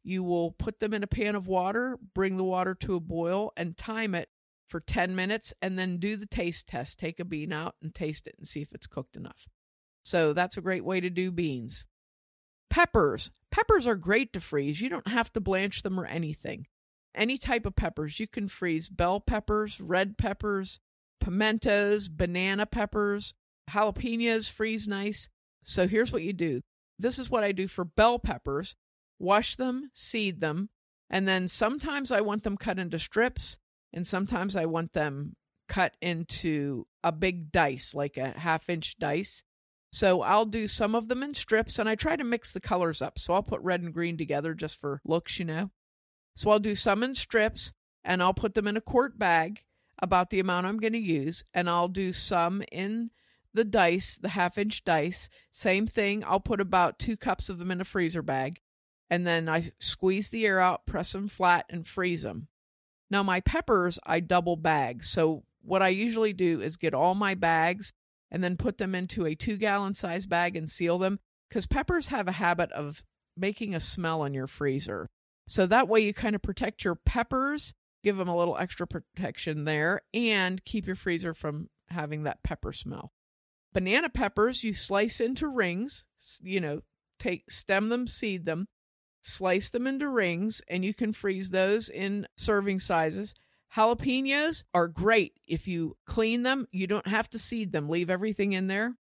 you 0.02 0.24
will 0.24 0.50
put 0.50 0.80
them 0.80 0.92
in 0.92 1.04
a 1.04 1.08
pan 1.08 1.36
of 1.36 1.46
water, 1.46 1.98
bring 2.14 2.36
the 2.36 2.44
water 2.44 2.74
to 2.80 2.96
a 2.96 3.00
boil, 3.00 3.52
and 3.56 3.76
time 3.76 4.16
it 4.16 4.28
for 4.66 4.80
10 4.80 5.14
minutes, 5.14 5.54
and 5.62 5.78
then 5.78 5.98
do 5.98 6.16
the 6.16 6.26
taste 6.26 6.66
test. 6.66 6.98
Take 6.98 7.20
a 7.20 7.24
bean 7.24 7.52
out 7.52 7.76
and 7.80 7.94
taste 7.94 8.26
it 8.26 8.34
and 8.36 8.48
see 8.48 8.60
if 8.60 8.72
it's 8.72 8.88
cooked 8.88 9.14
enough. 9.14 9.46
So 10.02 10.32
that's 10.32 10.56
a 10.56 10.62
great 10.62 10.84
way 10.84 11.00
to 11.00 11.10
do 11.10 11.30
beans. 11.30 11.84
Peppers. 12.70 13.30
Peppers 13.50 13.86
are 13.86 13.96
great 13.96 14.32
to 14.32 14.40
freeze. 14.40 14.80
You 14.80 14.88
don't 14.88 15.08
have 15.08 15.32
to 15.32 15.40
blanch 15.40 15.82
them 15.82 16.00
or 16.00 16.06
anything 16.06 16.66
any 17.14 17.38
type 17.38 17.66
of 17.66 17.76
peppers. 17.76 18.18
You 18.18 18.26
can 18.26 18.48
freeze 18.48 18.88
bell 18.88 19.20
peppers, 19.20 19.80
red 19.80 20.16
peppers, 20.16 20.80
pimentos, 21.20 22.08
banana 22.08 22.66
peppers, 22.66 23.34
jalapenos 23.70 24.48
freeze 24.48 24.88
nice. 24.88 25.28
So 25.64 25.86
here's 25.86 26.12
what 26.12 26.22
you 26.22 26.32
do. 26.32 26.62
This 26.98 27.18
is 27.18 27.30
what 27.30 27.44
I 27.44 27.52
do 27.52 27.68
for 27.68 27.84
bell 27.84 28.18
peppers. 28.18 28.74
Wash 29.18 29.56
them, 29.56 29.90
seed 29.94 30.40
them, 30.40 30.68
and 31.08 31.28
then 31.28 31.46
sometimes 31.46 32.10
I 32.10 32.22
want 32.22 32.42
them 32.42 32.56
cut 32.56 32.78
into 32.78 32.98
strips 32.98 33.58
and 33.92 34.06
sometimes 34.06 34.56
I 34.56 34.66
want 34.66 34.92
them 34.92 35.36
cut 35.68 35.94
into 36.00 36.86
a 37.04 37.12
big 37.12 37.52
dice, 37.52 37.94
like 37.94 38.16
a 38.16 38.30
half 38.30 38.68
inch 38.68 38.98
dice. 38.98 39.44
So 39.92 40.22
I'll 40.22 40.46
do 40.46 40.66
some 40.66 40.94
of 40.94 41.08
them 41.08 41.22
in 41.22 41.34
strips 41.34 41.78
and 41.78 41.86
I 41.86 41.94
try 41.94 42.16
to 42.16 42.24
mix 42.24 42.52
the 42.52 42.60
colors 42.60 43.02
up. 43.02 43.18
So 43.18 43.34
I'll 43.34 43.42
put 43.42 43.60
red 43.60 43.82
and 43.82 43.92
green 43.92 44.16
together 44.16 44.54
just 44.54 44.80
for 44.80 45.02
looks, 45.04 45.38
you 45.38 45.44
know. 45.44 45.70
So 46.34 46.50
I'll 46.50 46.58
do 46.58 46.74
some 46.74 47.02
in 47.02 47.14
strips 47.14 47.72
and 48.02 48.22
I'll 48.22 48.32
put 48.32 48.54
them 48.54 48.66
in 48.66 48.78
a 48.78 48.80
quart 48.80 49.18
bag 49.18 49.62
about 49.98 50.30
the 50.30 50.40
amount 50.40 50.66
I'm 50.66 50.78
going 50.78 50.94
to 50.94 50.98
use. 50.98 51.44
And 51.52 51.68
I'll 51.68 51.88
do 51.88 52.12
some 52.12 52.62
in 52.72 53.10
the 53.52 53.64
dice, 53.64 54.16
the 54.16 54.30
half 54.30 54.56
inch 54.56 54.82
dice. 54.82 55.28
Same 55.52 55.86
thing. 55.86 56.24
I'll 56.24 56.40
put 56.40 56.60
about 56.60 56.98
two 56.98 57.18
cups 57.18 57.50
of 57.50 57.58
them 57.58 57.70
in 57.70 57.82
a 57.82 57.84
freezer 57.84 58.22
bag. 58.22 58.60
And 59.10 59.26
then 59.26 59.46
I 59.46 59.72
squeeze 59.78 60.30
the 60.30 60.46
air 60.46 60.58
out, 60.58 60.86
press 60.86 61.12
them 61.12 61.28
flat, 61.28 61.66
and 61.68 61.86
freeze 61.86 62.22
them. 62.22 62.48
Now, 63.10 63.22
my 63.22 63.40
peppers, 63.40 63.98
I 64.06 64.20
double 64.20 64.56
bag. 64.56 65.04
So, 65.04 65.44
what 65.60 65.82
I 65.82 65.88
usually 65.88 66.32
do 66.32 66.62
is 66.62 66.78
get 66.78 66.94
all 66.94 67.14
my 67.14 67.34
bags 67.34 67.92
and 68.32 68.42
then 68.42 68.56
put 68.56 68.78
them 68.78 68.94
into 68.94 69.26
a 69.26 69.36
two 69.36 69.56
gallon 69.56 69.94
size 69.94 70.26
bag 70.26 70.56
and 70.56 70.68
seal 70.68 70.98
them 70.98 71.20
because 71.48 71.66
peppers 71.66 72.08
have 72.08 72.26
a 72.26 72.32
habit 72.32 72.72
of 72.72 73.04
making 73.36 73.74
a 73.74 73.80
smell 73.80 74.24
in 74.24 74.32
your 74.34 74.46
freezer. 74.46 75.08
So 75.46 75.66
that 75.66 75.86
way 75.86 76.00
you 76.00 76.14
kind 76.14 76.34
of 76.34 76.42
protect 76.42 76.82
your 76.82 76.94
peppers, 76.94 77.74
give 78.02 78.16
them 78.16 78.28
a 78.28 78.36
little 78.36 78.56
extra 78.56 78.86
protection 78.86 79.64
there, 79.64 80.00
and 80.14 80.64
keep 80.64 80.86
your 80.86 80.96
freezer 80.96 81.34
from 81.34 81.68
having 81.90 82.22
that 82.22 82.42
pepper 82.42 82.72
smell. 82.72 83.12
Banana 83.74 84.08
peppers, 84.08 84.64
you 84.64 84.72
slice 84.72 85.20
into 85.20 85.46
rings, 85.46 86.04
you 86.42 86.58
know, 86.58 86.80
take 87.18 87.50
stem 87.50 87.90
them, 87.90 88.06
seed 88.06 88.46
them, 88.46 88.66
slice 89.20 89.68
them 89.68 89.86
into 89.86 90.08
rings, 90.08 90.62
and 90.68 90.84
you 90.84 90.94
can 90.94 91.12
freeze 91.12 91.50
those 91.50 91.90
in 91.90 92.26
serving 92.36 92.78
sizes. 92.78 93.34
Jalapenos 93.74 94.64
are 94.74 94.88
great. 94.88 95.40
If 95.46 95.66
you 95.66 95.96
clean 96.06 96.42
them, 96.42 96.68
you 96.72 96.86
don't 96.86 97.06
have 97.06 97.30
to 97.30 97.38
seed 97.38 97.72
them. 97.72 97.88
Leave 97.88 98.10
everything 98.10 98.52
in 98.52 98.66
there, 98.66 98.96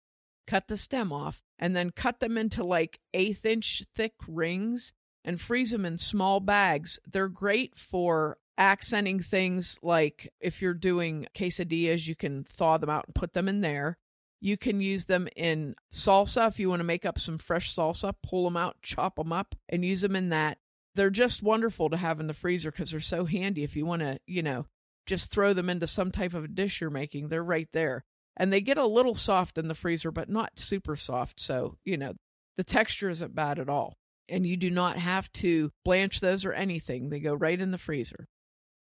cut 0.45 0.67
the 0.67 0.77
stem 0.77 1.11
off, 1.11 1.41
and 1.57 1.75
then 1.75 1.89
cut 1.89 2.19
them 2.19 2.37
into 2.37 2.63
like 2.63 2.99
eighth 3.13 3.45
inch 3.45 3.83
thick 3.93 4.13
rings 4.27 4.93
and 5.25 5.41
freeze 5.41 5.71
them 5.71 5.85
in 5.85 5.97
small 5.97 6.39
bags. 6.39 6.99
They're 7.11 7.29
great 7.29 7.77
for 7.77 8.37
accenting 8.57 9.19
things 9.21 9.79
like 9.81 10.31
if 10.39 10.61
you're 10.61 10.73
doing 10.73 11.25
quesadillas, 11.35 12.07
you 12.07 12.15
can 12.15 12.43
thaw 12.43 12.77
them 12.77 12.89
out 12.89 13.05
and 13.07 13.15
put 13.15 13.33
them 13.33 13.47
in 13.47 13.61
there. 13.61 13.97
You 14.41 14.55
can 14.55 14.79
use 14.81 15.05
them 15.05 15.27
in 15.35 15.75
salsa 15.91 16.47
if 16.47 16.59
you 16.59 16.69
want 16.69 16.79
to 16.79 16.85
make 16.85 17.05
up 17.05 17.19
some 17.19 17.37
fresh 17.37 17.75
salsa, 17.75 18.13
pull 18.23 18.45
them 18.45 18.55
out, 18.55 18.77
chop 18.81 19.15
them 19.15 19.33
up, 19.33 19.55
and 19.67 19.83
use 19.83 20.01
them 20.01 20.15
in 20.15 20.29
that. 20.29 20.57
They're 20.95 21.09
just 21.09 21.43
wonderful 21.43 21.89
to 21.89 21.97
have 21.97 22.19
in 22.19 22.27
the 22.27 22.33
freezer 22.33 22.71
because 22.71 22.91
they're 22.91 22.99
so 22.99 23.25
handy 23.25 23.63
if 23.63 23.75
you 23.75 23.85
want 23.85 24.01
to, 24.01 24.19
you 24.25 24.41
know, 24.41 24.65
just 25.05 25.31
throw 25.31 25.53
them 25.53 25.69
into 25.69 25.87
some 25.87 26.11
type 26.11 26.33
of 26.33 26.43
a 26.43 26.47
dish 26.47 26.81
you're 26.81 26.89
making. 26.89 27.29
They're 27.29 27.43
right 27.43 27.69
there. 27.73 28.03
And 28.37 28.51
they 28.51 28.61
get 28.61 28.77
a 28.77 28.85
little 28.85 29.15
soft 29.15 29.57
in 29.57 29.67
the 29.67 29.75
freezer, 29.75 30.11
but 30.11 30.29
not 30.29 30.57
super 30.57 30.95
soft. 30.95 31.39
So, 31.39 31.77
you 31.83 31.97
know, 31.97 32.13
the 32.57 32.63
texture 32.63 33.09
isn't 33.09 33.35
bad 33.35 33.59
at 33.59 33.69
all 33.69 33.97
and 34.29 34.45
you 34.45 34.55
do 34.55 34.69
not 34.69 34.97
have 34.97 35.31
to 35.33 35.71
blanch 35.83 36.19
those 36.19 36.45
or 36.45 36.53
anything. 36.53 37.09
They 37.09 37.19
go 37.19 37.33
right 37.33 37.59
in 37.59 37.71
the 37.71 37.77
freezer. 37.77 38.27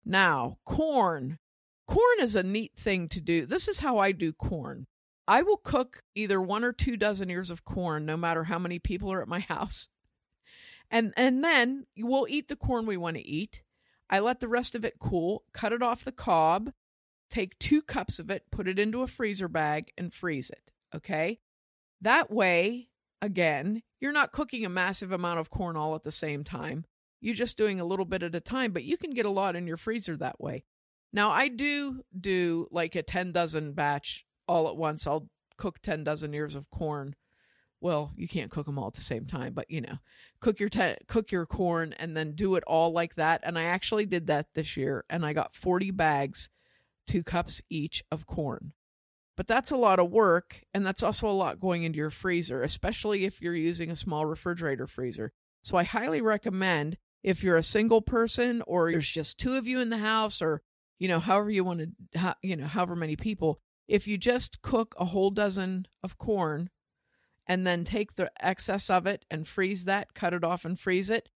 Now, 0.04 0.58
corn. 0.66 1.38
Corn 1.88 2.20
is 2.20 2.36
a 2.36 2.44
neat 2.44 2.74
thing 2.78 3.08
to 3.10 3.22
do. 3.22 3.46
This 3.46 3.68
is 3.68 3.80
how 3.80 4.00
I 4.00 4.12
do 4.12 4.34
corn. 4.34 4.88
I 5.28 5.42
will 5.44 5.58
cook 5.58 6.02
either 6.16 6.42
one 6.42 6.64
or 6.64 6.74
two 6.74 6.98
dozen 6.98 7.30
ears 7.30 7.50
of 7.50 7.64
corn, 7.64 8.06
no 8.06 8.18
matter 8.18 8.44
how 8.44 8.60
many 8.60 8.80
people 8.80 9.12
are 9.12 9.22
at 9.22 9.28
my 9.28 9.40
house. 9.48 9.88
And 10.90 11.14
and 11.18 11.44
then 11.44 11.86
we'll 11.98 12.28
eat 12.30 12.48
the 12.48 12.56
corn 12.56 12.86
we 12.86 12.98
want 12.98 13.18
to 13.18 13.28
eat. 13.28 13.62
I 14.10 14.20
let 14.20 14.40
the 14.40 14.48
rest 14.48 14.76
of 14.76 14.86
it 14.86 15.00
cool, 15.00 15.44
cut 15.54 15.74
it 15.74 15.82
off 15.82 16.04
the 16.04 16.12
cob, 16.12 16.72
take 17.30 17.58
two 17.58 17.82
cups 17.82 18.20
of 18.20 18.30
it, 18.30 18.44
put 18.52 18.68
it 18.68 18.78
into 18.78 19.02
a 19.02 19.08
freezer 19.08 19.48
bag, 19.48 19.92
and 19.98 20.14
freeze 20.14 20.50
it. 20.50 20.72
Okay? 20.96 21.40
That 22.02 22.32
way, 22.32 22.90
again, 23.22 23.82
you're 24.00 24.12
not 24.12 24.32
cooking 24.32 24.66
a 24.66 24.70
massive 24.70 25.12
amount 25.12 25.40
of 25.40 25.50
corn 25.50 25.76
all 25.76 25.96
at 25.96 26.04
the 26.04 26.12
same 26.12 26.44
time. 26.44 26.86
You're 27.22 27.34
just 27.34 27.58
doing 27.58 27.80
a 27.80 27.86
little 27.86 28.06
bit 28.06 28.22
at 28.22 28.36
a 28.36 28.40
time, 28.40 28.72
but 28.72 28.84
you 28.84 28.98
can 28.98 29.12
get 29.12 29.26
a 29.26 29.32
lot 29.32 29.56
in 29.56 29.66
your 29.66 29.78
freezer 29.78 30.16
that 30.18 30.40
way. 30.40 30.64
Now, 31.12 31.32
I 31.32 31.48
do 31.48 32.04
do 32.18 32.68
like 32.72 32.96
a 32.96 33.02
10 33.02 33.32
dozen 33.32 33.74
batch 33.74 34.26
all 34.48 34.68
at 34.68 34.78
once. 34.78 35.08
I'll 35.08 35.28
cook 35.58 35.80
10 35.82 36.04
dozen 36.04 36.34
ears 36.34 36.56
of 36.56 36.70
corn. 36.70 37.16
Well, 37.86 38.14
you 38.16 38.28
can't 38.28 38.50
cook 38.50 38.66
them 38.66 38.80
all 38.80 38.88
at 38.88 38.96
the 38.96 39.02
same 39.02 39.28
time, 39.28 39.54
but 39.54 39.70
you 39.70 39.80
know, 39.80 40.00
cook 40.40 40.60
your 40.60 40.70
te- 40.70 40.98
cook 41.08 41.32
your 41.32 41.46
corn 41.46 41.94
and 42.00 42.18
then 42.18 42.32
do 42.32 42.56
it 42.56 42.64
all 42.66 42.92
like 42.92 43.14
that. 43.14 43.42
And 43.44 43.60
I 43.60 43.66
actually 43.66 44.08
did 44.08 44.26
that 44.26 44.48
this 44.56 44.76
year 44.76 45.06
and 45.08 45.24
I 45.24 45.34
got 45.34 45.54
40 45.54 45.92
bags, 45.92 46.50
2 47.06 47.22
cups 47.22 47.62
each 47.70 48.04
of 48.12 48.26
corn. 48.26 48.74
But 49.38 49.46
that's 49.46 49.70
a 49.70 49.78
lot 49.78 50.00
of 50.00 50.10
work, 50.10 50.64
and 50.74 50.84
that's 50.84 51.04
also 51.04 51.28
a 51.28 51.30
lot 51.30 51.60
going 51.60 51.84
into 51.84 51.98
your 51.98 52.10
freezer, 52.10 52.64
especially 52.64 53.24
if 53.24 53.40
you're 53.40 53.54
using 53.54 53.92
a 53.92 53.96
small 53.96 54.26
refrigerator 54.26 54.88
freezer. 54.88 55.32
So 55.62 55.78
I 55.78 55.84
highly 55.84 56.22
recommend 56.22 56.98
if 57.22 57.44
you're 57.44 57.56
a 57.56 57.62
single 57.62 58.02
person 58.02 58.64
or 58.66 58.90
there's 58.90 59.08
just 59.08 59.38
two 59.38 59.58
of 59.58 59.68
you 59.68 59.80
in 59.80 59.92
the 59.92 60.00
house 60.00 60.42
or 60.42 60.64
you 60.98 61.08
know 61.08 61.20
however 61.20 61.52
you 61.52 61.64
want 61.64 61.82
to 62.16 62.36
you 62.42 62.56
know 62.56 62.66
however 62.66 62.96
many 62.96 63.16
people 63.16 63.60
if 63.88 64.08
you 64.08 64.18
just 64.18 64.64
cook 64.64 64.96
a 64.98 65.06
whole 65.06 65.30
dozen 65.30 65.86
of 66.02 66.18
corn 66.18 66.72
and 67.48 67.66
then 67.66 67.84
take 67.84 68.16
the 68.16 68.32
excess 68.40 68.90
of 68.90 69.06
it 69.06 69.26
and 69.30 69.48
freeze 69.48 69.86
that 69.86 70.14
cut 70.14 70.34
it 70.34 70.44
off 70.44 70.66
and 70.66 70.80
freeze 70.80 71.10
it 71.10 71.30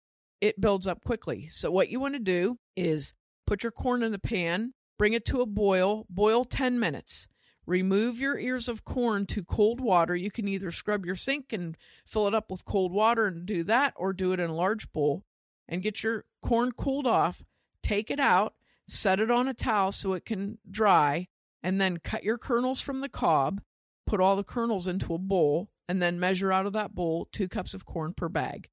it 0.41 0.61
builds 0.61 0.87
up 0.87 1.03
quickly 1.03 1.47
so 1.47 1.71
what 1.71 1.89
you 1.89 1.99
want 1.99 2.13
to 2.13 2.19
do 2.19 2.57
is 2.75 3.13
put 3.45 3.63
your 3.63 3.71
corn 3.71 4.03
in 4.03 4.11
the 4.11 4.19
pan 4.19 4.73
bring 4.97 5.13
it 5.13 5.25
to 5.25 5.41
a 5.41 5.45
boil 5.45 6.05
boil 6.09 6.43
10 6.45 6.79
minutes 6.79 7.27
Remove 7.67 8.17
your 8.17 8.39
ears 8.39 8.69
of 8.69 8.85
corn 8.85 9.25
to 9.25 9.43
cold 9.43 9.81
water. 9.81 10.15
You 10.15 10.31
can 10.31 10.47
either 10.47 10.71
scrub 10.71 11.05
your 11.05 11.17
sink 11.17 11.51
and 11.51 11.77
fill 12.05 12.25
it 12.25 12.33
up 12.33 12.49
with 12.49 12.63
cold 12.63 12.93
water 12.93 13.27
and 13.27 13.45
do 13.45 13.65
that, 13.65 13.93
or 13.97 14.13
do 14.13 14.31
it 14.31 14.39
in 14.39 14.49
a 14.49 14.55
large 14.55 14.91
bowl. 14.93 15.23
and 15.69 15.81
get 15.81 16.01
your 16.01 16.23
corn 16.41 16.71
cooled 16.71 17.05
off, 17.05 17.43
take 17.83 18.09
it 18.09 18.21
out, 18.21 18.53
set 18.87 19.19
it 19.19 19.29
on 19.29 19.49
a 19.49 19.53
towel 19.53 19.91
so 19.91 20.13
it 20.13 20.23
can 20.23 20.57
dry, 20.71 21.27
and 21.61 21.81
then 21.81 21.97
cut 21.97 22.23
your 22.23 22.37
kernels 22.37 22.79
from 22.79 23.01
the 23.01 23.09
cob, 23.09 23.59
put 24.05 24.21
all 24.21 24.37
the 24.37 24.45
kernels 24.45 24.87
into 24.87 25.13
a 25.13 25.17
bowl, 25.17 25.69
and 25.87 26.01
then 26.01 26.19
measure 26.19 26.51
out 26.51 26.65
of 26.65 26.73
that 26.73 26.93
bowl 26.93 27.27
two 27.31 27.47
cups 27.47 27.73
of 27.73 27.85
corn 27.85 28.13
per 28.13 28.29
bag. 28.29 28.69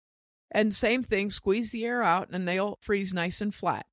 And 0.50 0.74
same 0.74 1.02
thing, 1.02 1.30
squeeze 1.30 1.70
the 1.70 1.84
air 1.84 2.02
out 2.02 2.28
and 2.30 2.46
they'll 2.46 2.78
freeze 2.80 3.12
nice 3.12 3.40
and 3.40 3.54
flat. 3.54 3.86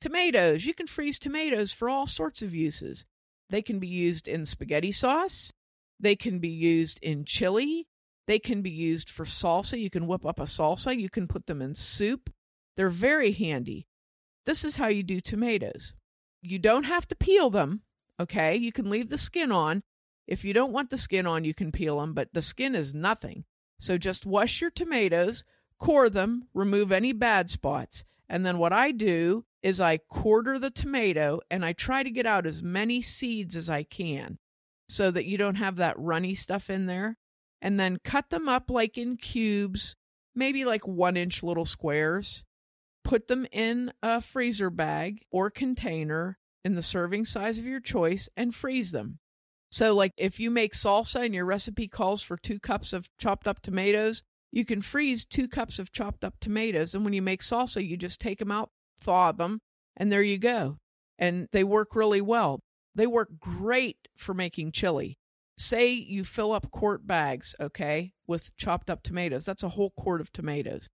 Tomatoes, 0.00 0.66
you 0.66 0.74
can 0.74 0.86
freeze 0.86 1.18
tomatoes 1.18 1.72
for 1.72 1.88
all 1.88 2.06
sorts 2.06 2.42
of 2.42 2.54
uses. 2.54 3.06
They 3.48 3.62
can 3.62 3.78
be 3.78 3.88
used 3.88 4.28
in 4.28 4.44
spaghetti 4.44 4.92
sauce, 4.92 5.52
they 5.98 6.16
can 6.16 6.38
be 6.38 6.48
used 6.48 6.98
in 7.00 7.24
chili, 7.24 7.86
they 8.26 8.38
can 8.38 8.60
be 8.60 8.70
used 8.70 9.08
for 9.08 9.24
salsa. 9.24 9.80
You 9.80 9.90
can 9.90 10.06
whip 10.06 10.26
up 10.26 10.40
a 10.40 10.44
salsa, 10.44 10.98
you 10.98 11.08
can 11.08 11.28
put 11.28 11.46
them 11.46 11.62
in 11.62 11.74
soup. 11.74 12.30
They're 12.76 12.90
very 12.90 13.32
handy. 13.32 13.86
This 14.44 14.64
is 14.64 14.76
how 14.76 14.88
you 14.88 15.02
do 15.02 15.20
tomatoes. 15.20 15.94
You 16.42 16.58
don't 16.58 16.84
have 16.84 17.06
to 17.08 17.16
peel 17.16 17.50
them, 17.50 17.82
okay? 18.20 18.56
You 18.56 18.72
can 18.72 18.90
leave 18.90 19.08
the 19.08 19.18
skin 19.18 19.50
on. 19.50 19.82
If 20.26 20.44
you 20.44 20.52
don't 20.52 20.72
want 20.72 20.90
the 20.90 20.98
skin 20.98 21.26
on, 21.26 21.44
you 21.44 21.54
can 21.54 21.72
peel 21.72 22.00
them, 22.00 22.12
but 22.12 22.32
the 22.32 22.42
skin 22.42 22.74
is 22.74 22.94
nothing. 22.94 23.44
So 23.78 23.98
just 23.98 24.26
wash 24.26 24.60
your 24.60 24.70
tomatoes, 24.70 25.44
core 25.78 26.10
them, 26.10 26.48
remove 26.54 26.90
any 26.90 27.12
bad 27.12 27.50
spots. 27.50 28.04
And 28.28 28.44
then 28.44 28.58
what 28.58 28.72
I 28.72 28.90
do 28.90 29.44
is 29.62 29.80
I 29.80 29.98
quarter 29.98 30.58
the 30.58 30.70
tomato 30.70 31.40
and 31.50 31.64
I 31.64 31.72
try 31.72 32.02
to 32.02 32.10
get 32.10 32.26
out 32.26 32.46
as 32.46 32.62
many 32.62 33.02
seeds 33.02 33.56
as 33.56 33.70
I 33.70 33.82
can 33.82 34.38
so 34.88 35.10
that 35.10 35.26
you 35.26 35.38
don't 35.38 35.56
have 35.56 35.76
that 35.76 35.98
runny 35.98 36.34
stuff 36.34 36.70
in 36.70 36.86
there. 36.86 37.18
And 37.62 37.80
then 37.80 37.98
cut 38.04 38.30
them 38.30 38.48
up 38.48 38.70
like 38.70 38.98
in 38.98 39.16
cubes, 39.16 39.96
maybe 40.34 40.64
like 40.64 40.86
one 40.86 41.16
inch 41.16 41.42
little 41.42 41.64
squares. 41.64 42.44
Put 43.02 43.28
them 43.28 43.46
in 43.52 43.92
a 44.02 44.20
freezer 44.20 44.70
bag 44.70 45.24
or 45.30 45.50
container 45.50 46.38
in 46.64 46.74
the 46.74 46.82
serving 46.82 47.24
size 47.24 47.58
of 47.58 47.64
your 47.64 47.80
choice 47.80 48.28
and 48.36 48.54
freeze 48.54 48.90
them. 48.90 49.20
So, 49.76 49.94
like 49.94 50.14
if 50.16 50.40
you 50.40 50.50
make 50.50 50.72
salsa 50.72 51.26
and 51.26 51.34
your 51.34 51.44
recipe 51.44 51.86
calls 51.86 52.22
for 52.22 52.38
two 52.38 52.58
cups 52.58 52.94
of 52.94 53.10
chopped 53.18 53.46
up 53.46 53.60
tomatoes, 53.60 54.22
you 54.50 54.64
can 54.64 54.80
freeze 54.80 55.26
two 55.26 55.48
cups 55.48 55.78
of 55.78 55.92
chopped 55.92 56.24
up 56.24 56.32
tomatoes. 56.40 56.94
And 56.94 57.04
when 57.04 57.12
you 57.12 57.20
make 57.20 57.42
salsa, 57.42 57.86
you 57.86 57.98
just 57.98 58.18
take 58.18 58.38
them 58.38 58.50
out, 58.50 58.70
thaw 59.02 59.32
them, 59.32 59.60
and 59.94 60.10
there 60.10 60.22
you 60.22 60.38
go. 60.38 60.78
And 61.18 61.48
they 61.52 61.62
work 61.62 61.94
really 61.94 62.22
well. 62.22 62.60
They 62.94 63.06
work 63.06 63.38
great 63.38 63.98
for 64.16 64.32
making 64.32 64.72
chili. 64.72 65.18
Say 65.58 65.90
you 65.90 66.24
fill 66.24 66.52
up 66.52 66.70
quart 66.70 67.06
bags, 67.06 67.54
okay, 67.60 68.14
with 68.26 68.56
chopped 68.56 68.88
up 68.88 69.02
tomatoes. 69.02 69.44
That's 69.44 69.62
a 69.62 69.68
whole 69.68 69.90
quart 69.90 70.22
of 70.22 70.32
tomatoes. 70.32 70.88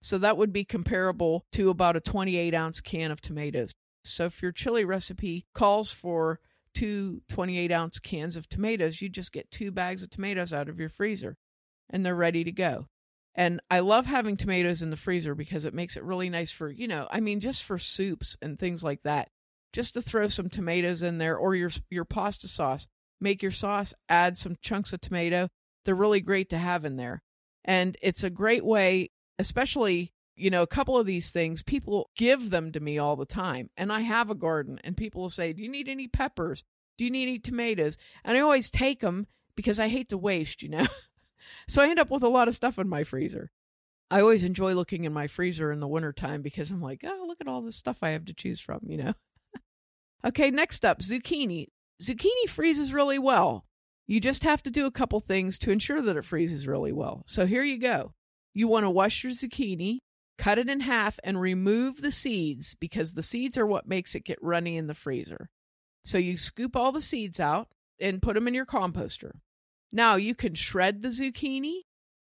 So 0.00 0.16
that 0.18 0.36
would 0.36 0.52
be 0.52 0.64
comparable 0.64 1.44
to 1.54 1.70
about 1.70 1.96
a 1.96 2.00
28 2.00 2.54
ounce 2.54 2.80
can 2.80 3.10
of 3.10 3.20
tomatoes. 3.20 3.72
So 4.04 4.26
if 4.26 4.42
your 4.42 4.52
chili 4.52 4.84
recipe 4.84 5.46
calls 5.54 5.90
for 5.90 6.38
two 6.74 7.22
28 7.28 7.72
ounce 7.72 7.98
cans 7.98 8.36
of 8.36 8.48
tomatoes, 8.48 9.00
you 9.00 9.08
just 9.08 9.32
get 9.32 9.50
two 9.50 9.70
bags 9.70 10.02
of 10.02 10.10
tomatoes 10.10 10.52
out 10.52 10.68
of 10.68 10.78
your 10.78 10.88
freezer 10.88 11.36
and 11.90 12.04
they're 12.04 12.14
ready 12.14 12.44
to 12.44 12.52
go. 12.52 12.86
And 13.34 13.60
I 13.70 13.80
love 13.80 14.06
having 14.06 14.36
tomatoes 14.36 14.82
in 14.82 14.90
the 14.90 14.96
freezer 14.96 15.34
because 15.34 15.64
it 15.64 15.74
makes 15.74 15.96
it 15.96 16.02
really 16.02 16.28
nice 16.28 16.50
for, 16.50 16.68
you 16.70 16.88
know, 16.88 17.06
I 17.10 17.20
mean, 17.20 17.40
just 17.40 17.62
for 17.62 17.78
soups 17.78 18.36
and 18.42 18.58
things 18.58 18.82
like 18.82 19.02
that. 19.04 19.28
Just 19.72 19.94
to 19.94 20.02
throw 20.02 20.28
some 20.28 20.48
tomatoes 20.48 21.02
in 21.02 21.18
there 21.18 21.36
or 21.36 21.54
your 21.54 21.70
your 21.90 22.04
pasta 22.04 22.48
sauce. 22.48 22.88
Make 23.20 23.42
your 23.42 23.52
sauce, 23.52 23.94
add 24.08 24.36
some 24.36 24.56
chunks 24.60 24.92
of 24.92 25.00
tomato. 25.00 25.48
They're 25.84 25.94
really 25.94 26.20
great 26.20 26.50
to 26.50 26.58
have 26.58 26.84
in 26.84 26.96
there. 26.96 27.22
And 27.64 27.96
it's 28.02 28.22
a 28.22 28.30
great 28.30 28.64
way, 28.64 29.10
especially, 29.38 30.14
you 30.38 30.50
know, 30.50 30.62
a 30.62 30.66
couple 30.66 30.96
of 30.96 31.06
these 31.06 31.30
things, 31.30 31.62
people 31.62 32.10
give 32.16 32.50
them 32.50 32.72
to 32.72 32.80
me 32.80 32.98
all 32.98 33.16
the 33.16 33.26
time. 33.26 33.70
And 33.76 33.92
I 33.92 34.00
have 34.00 34.30
a 34.30 34.34
garden 34.34 34.80
and 34.84 34.96
people 34.96 35.22
will 35.22 35.30
say, 35.30 35.52
Do 35.52 35.62
you 35.62 35.68
need 35.68 35.88
any 35.88 36.08
peppers? 36.08 36.64
Do 36.96 37.04
you 37.04 37.10
need 37.10 37.28
any 37.28 37.38
tomatoes? 37.38 37.96
And 38.24 38.36
I 38.36 38.40
always 38.40 38.70
take 38.70 39.00
them 39.00 39.26
because 39.54 39.78
I 39.78 39.88
hate 39.88 40.10
to 40.10 40.18
waste, 40.18 40.62
you 40.62 40.68
know. 40.68 40.86
So 41.66 41.82
I 41.82 41.88
end 41.88 41.98
up 41.98 42.10
with 42.10 42.22
a 42.22 42.28
lot 42.28 42.48
of 42.48 42.54
stuff 42.54 42.78
in 42.78 42.88
my 42.88 43.04
freezer. 43.04 43.50
I 44.10 44.20
always 44.20 44.44
enjoy 44.44 44.74
looking 44.74 45.04
in 45.04 45.12
my 45.12 45.26
freezer 45.26 45.70
in 45.70 45.80
the 45.80 45.88
wintertime 45.88 46.42
because 46.42 46.70
I'm 46.70 46.80
like, 46.80 47.02
oh, 47.04 47.24
look 47.26 47.38
at 47.40 47.48
all 47.48 47.62
this 47.62 47.76
stuff 47.76 47.98
I 48.02 48.10
have 48.10 48.24
to 48.26 48.34
choose 48.34 48.60
from, 48.60 48.80
you 48.86 48.96
know? 48.96 49.12
okay, 50.26 50.50
next 50.50 50.84
up, 50.84 51.00
zucchini. 51.00 51.66
Zucchini 52.02 52.48
freezes 52.48 52.92
really 52.92 53.18
well. 53.18 53.66
You 54.06 54.20
just 54.20 54.44
have 54.44 54.62
to 54.62 54.70
do 54.70 54.86
a 54.86 54.90
couple 54.90 55.20
things 55.20 55.58
to 55.58 55.70
ensure 55.70 56.00
that 56.00 56.16
it 56.16 56.24
freezes 56.24 56.66
really 56.66 56.92
well. 56.92 57.24
So 57.26 57.44
here 57.44 57.62
you 57.62 57.78
go. 57.78 58.14
You 58.54 58.66
want 58.66 58.86
to 58.86 58.90
wash 58.90 59.22
your 59.22 59.32
zucchini, 59.32 59.98
cut 60.38 60.58
it 60.58 60.68
in 60.68 60.80
half, 60.80 61.18
and 61.22 61.40
remove 61.40 62.00
the 62.00 62.12
seeds 62.12 62.74
because 62.74 63.12
the 63.12 63.22
seeds 63.22 63.58
are 63.58 63.66
what 63.66 63.88
makes 63.88 64.14
it 64.14 64.24
get 64.24 64.38
runny 64.40 64.76
in 64.76 64.86
the 64.86 64.94
freezer. 64.94 65.50
So 66.04 66.16
you 66.16 66.36
scoop 66.36 66.76
all 66.76 66.92
the 66.92 67.02
seeds 67.02 67.38
out 67.38 67.68
and 68.00 68.22
put 68.22 68.34
them 68.34 68.48
in 68.48 68.54
your 68.54 68.64
composter. 68.64 69.32
Now 69.92 70.16
you 70.16 70.34
can 70.34 70.54
shred 70.54 71.02
the 71.02 71.08
zucchini 71.08 71.80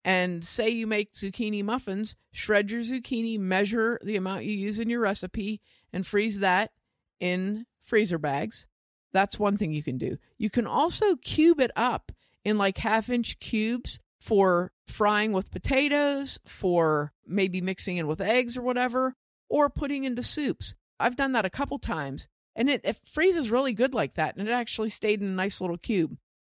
and 0.05 0.45
say 0.45 0.71
you 0.71 0.87
make 0.87 1.13
zucchini 1.13 1.63
muffins, 1.63 2.17
shred 2.33 2.71
your 2.71 2.81
zucchini, 2.81 3.39
measure 3.39 4.01
the 4.03 4.17
amount 4.17 4.45
you 4.45 4.53
use 4.53 4.79
in 4.79 4.89
your 4.89 5.01
recipe, 5.01 5.61
and 5.93 6.07
freeze 6.07 6.39
that 6.41 6.71
in 7.21 7.67
freezer 7.83 8.19
bags. 8.19 8.67
That's 9.13 9.39
one 9.39 9.57
thing 9.57 9.73
you 9.73 9.83
can 9.83 9.99
do. 9.99 10.19
You 10.39 10.49
can 10.49 10.67
also 10.67 11.17
cube 11.17 11.61
it 11.61 11.73
up 11.77 12.13
in 12.45 12.57
like 12.57 12.79
half 12.79 13.11
inch 13.11 13.39
cubes 13.41 14.01
for 14.21 14.73
frying 14.87 15.33
with 15.33 15.51
potatoes, 15.51 16.39
for 16.45 17.13
maybe 17.27 17.61
mixing 17.61 17.97
in 17.97 18.07
with 18.07 18.21
eggs 18.21 18.57
or 18.57 18.63
whatever, 18.63 19.15
or 19.49 19.71
putting 19.71 20.05
into 20.05 20.23
soups. 20.23 20.75
I've 20.99 21.17
done 21.17 21.33
that 21.33 21.47
a 21.47 21.51
couple 21.51 21.79
times 21.79 22.29
and 22.55 22.69
it, 22.69 22.83
it 22.85 22.99
freezes 23.07 23.51
really 23.51 23.73
good 23.73 23.95
like 23.95 24.15
that. 24.15 24.37
And 24.37 24.49
it 24.49 24.53
actually 24.53 24.91
stayed 24.91 25.21
in 25.21 25.29
a 25.29 25.31
nice 25.31 25.61
little 25.61 25.79
cube. 25.79 26.17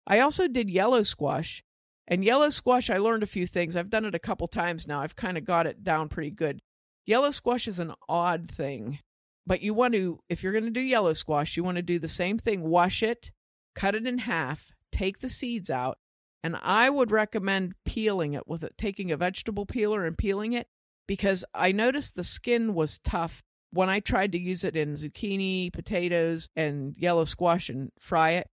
I 0.07 0.21
also 0.21 0.49
did 0.49 0.71
yellow 0.71 1.03
squash. 1.03 1.63
And 2.09 2.25
yellow 2.25 2.51
squash, 2.51 2.91
I 2.91 2.99
learned 2.99 3.23
a 3.23 3.29
few 3.29 3.47
things. 3.47 3.77
I've 3.77 3.91
done 3.91 4.05
it 4.05 4.15
a 4.15 4.21
couple 4.21 4.49
times 4.49 4.89
now. 4.89 5.01
I've 5.01 5.15
kind 5.15 5.39
of 5.39 5.45
got 5.45 5.67
it 5.67 5.85
down 5.85 6.09
pretty 6.09 6.31
good. 6.31 6.61
Yellow 7.07 7.31
squash 7.31 7.69
is 7.69 7.79
an 7.79 7.95
odd 8.09 8.51
thing, 8.51 8.99
but 9.47 9.63
you 9.63 9.75
want 9.75 9.95
to, 9.95 10.21
if 10.29 10.43
you're 10.43 10.53
going 10.53 10.65
to 10.65 10.71
do 10.71 10.81
yellow 10.81 11.13
squash, 11.13 11.57
you 11.57 11.63
want 11.63 11.77
to 11.77 11.83
do 11.83 11.99
the 11.99 12.09
same 12.09 12.39
thing 12.39 12.63
wash 12.63 13.03
it, 13.03 13.31
cut 13.75 13.95
it 13.95 14.07
in 14.07 14.19
half, 14.19 14.73
take 14.91 15.21
the 15.21 15.29
seeds 15.29 15.71
out, 15.71 15.99
and 16.43 16.57
I 16.63 16.89
would 16.89 17.11
recommend 17.11 17.75
peeling 17.85 18.35
it 18.35 18.49
with 18.49 18.65
it, 18.65 18.77
taking 18.79 19.13
a 19.13 19.17
vegetable 19.17 19.67
peeler 19.67 20.07
and 20.07 20.17
peeling 20.17 20.53
it 20.53 20.67
because 21.07 21.45
I 21.55 21.73
noticed 21.73 22.15
the 22.15 22.25
skin 22.25 22.75
was 22.75 22.99
tough 22.99 23.43
when 23.73 23.89
I 23.89 24.01
tried 24.01 24.33
to 24.33 24.39
use 24.39 24.65
it 24.65 24.77
in 24.77 24.95
zucchini, 24.95 25.73
potatoes, 25.73 26.49
and 26.57 26.95
yellow 26.97 27.25
squash 27.25 27.69
and 27.69 27.93
fry 27.99 28.33
it 28.33 28.49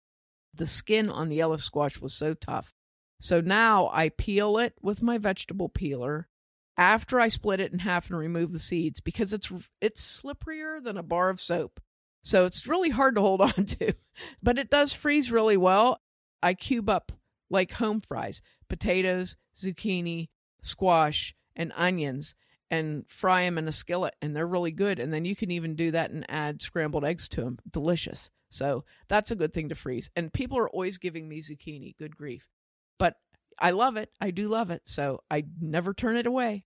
the 0.57 0.67
skin 0.67 1.09
on 1.09 1.29
the 1.29 1.35
yellow 1.35 1.57
squash 1.57 1.99
was 1.99 2.13
so 2.13 2.33
tough. 2.33 2.73
So 3.19 3.41
now 3.41 3.89
I 3.93 4.09
peel 4.09 4.57
it 4.57 4.73
with 4.81 5.01
my 5.01 5.17
vegetable 5.17 5.69
peeler 5.69 6.27
after 6.77 7.19
I 7.19 7.29
split 7.29 7.59
it 7.59 7.71
in 7.71 7.79
half 7.79 8.09
and 8.09 8.19
remove 8.19 8.51
the 8.51 8.59
seeds 8.59 8.99
because 8.99 9.33
it's 9.33 9.51
it's 9.81 10.21
slipperier 10.21 10.83
than 10.83 10.97
a 10.97 11.03
bar 11.03 11.29
of 11.29 11.41
soap. 11.41 11.79
So 12.23 12.45
it's 12.45 12.67
really 12.67 12.89
hard 12.89 13.15
to 13.15 13.21
hold 13.21 13.41
on 13.57 13.65
to. 13.65 13.93
But 14.43 14.59
it 14.59 14.69
does 14.69 14.93
freeze 14.93 15.31
really 15.31 15.57
well. 15.57 16.01
I 16.43 16.53
cube 16.53 16.89
up 16.89 17.11
like 17.49 17.71
home 17.73 18.01
fries, 18.01 18.41
potatoes, 18.69 19.35
zucchini, 19.55 20.29
squash, 20.61 21.35
and 21.55 21.73
onions 21.75 22.35
and 22.69 23.05
fry 23.07 23.43
them 23.43 23.57
in 23.57 23.67
a 23.67 23.71
skillet 23.71 24.15
and 24.21 24.35
they're 24.35 24.45
really 24.45 24.71
good 24.71 24.99
and 24.99 25.13
then 25.13 25.25
you 25.25 25.35
can 25.35 25.51
even 25.51 25.75
do 25.75 25.91
that 25.91 26.11
and 26.11 26.25
add 26.29 26.61
scrambled 26.61 27.05
eggs 27.05 27.27
to 27.29 27.41
them. 27.41 27.57
Delicious. 27.69 28.29
So 28.49 28.85
that's 29.07 29.31
a 29.31 29.35
good 29.35 29.53
thing 29.53 29.69
to 29.69 29.75
freeze. 29.75 30.09
And 30.15 30.31
people 30.31 30.57
are 30.57 30.69
always 30.69 30.97
giving 30.97 31.27
me 31.27 31.41
zucchini. 31.41 31.97
Good 31.97 32.15
grief. 32.15 32.49
But 32.97 33.15
I 33.59 33.71
love 33.71 33.97
it. 33.97 34.11
I 34.21 34.31
do 34.31 34.47
love 34.47 34.69
it. 34.69 34.83
So 34.85 35.21
I 35.29 35.45
never 35.59 35.93
turn 35.93 36.17
it 36.17 36.27
away. 36.27 36.65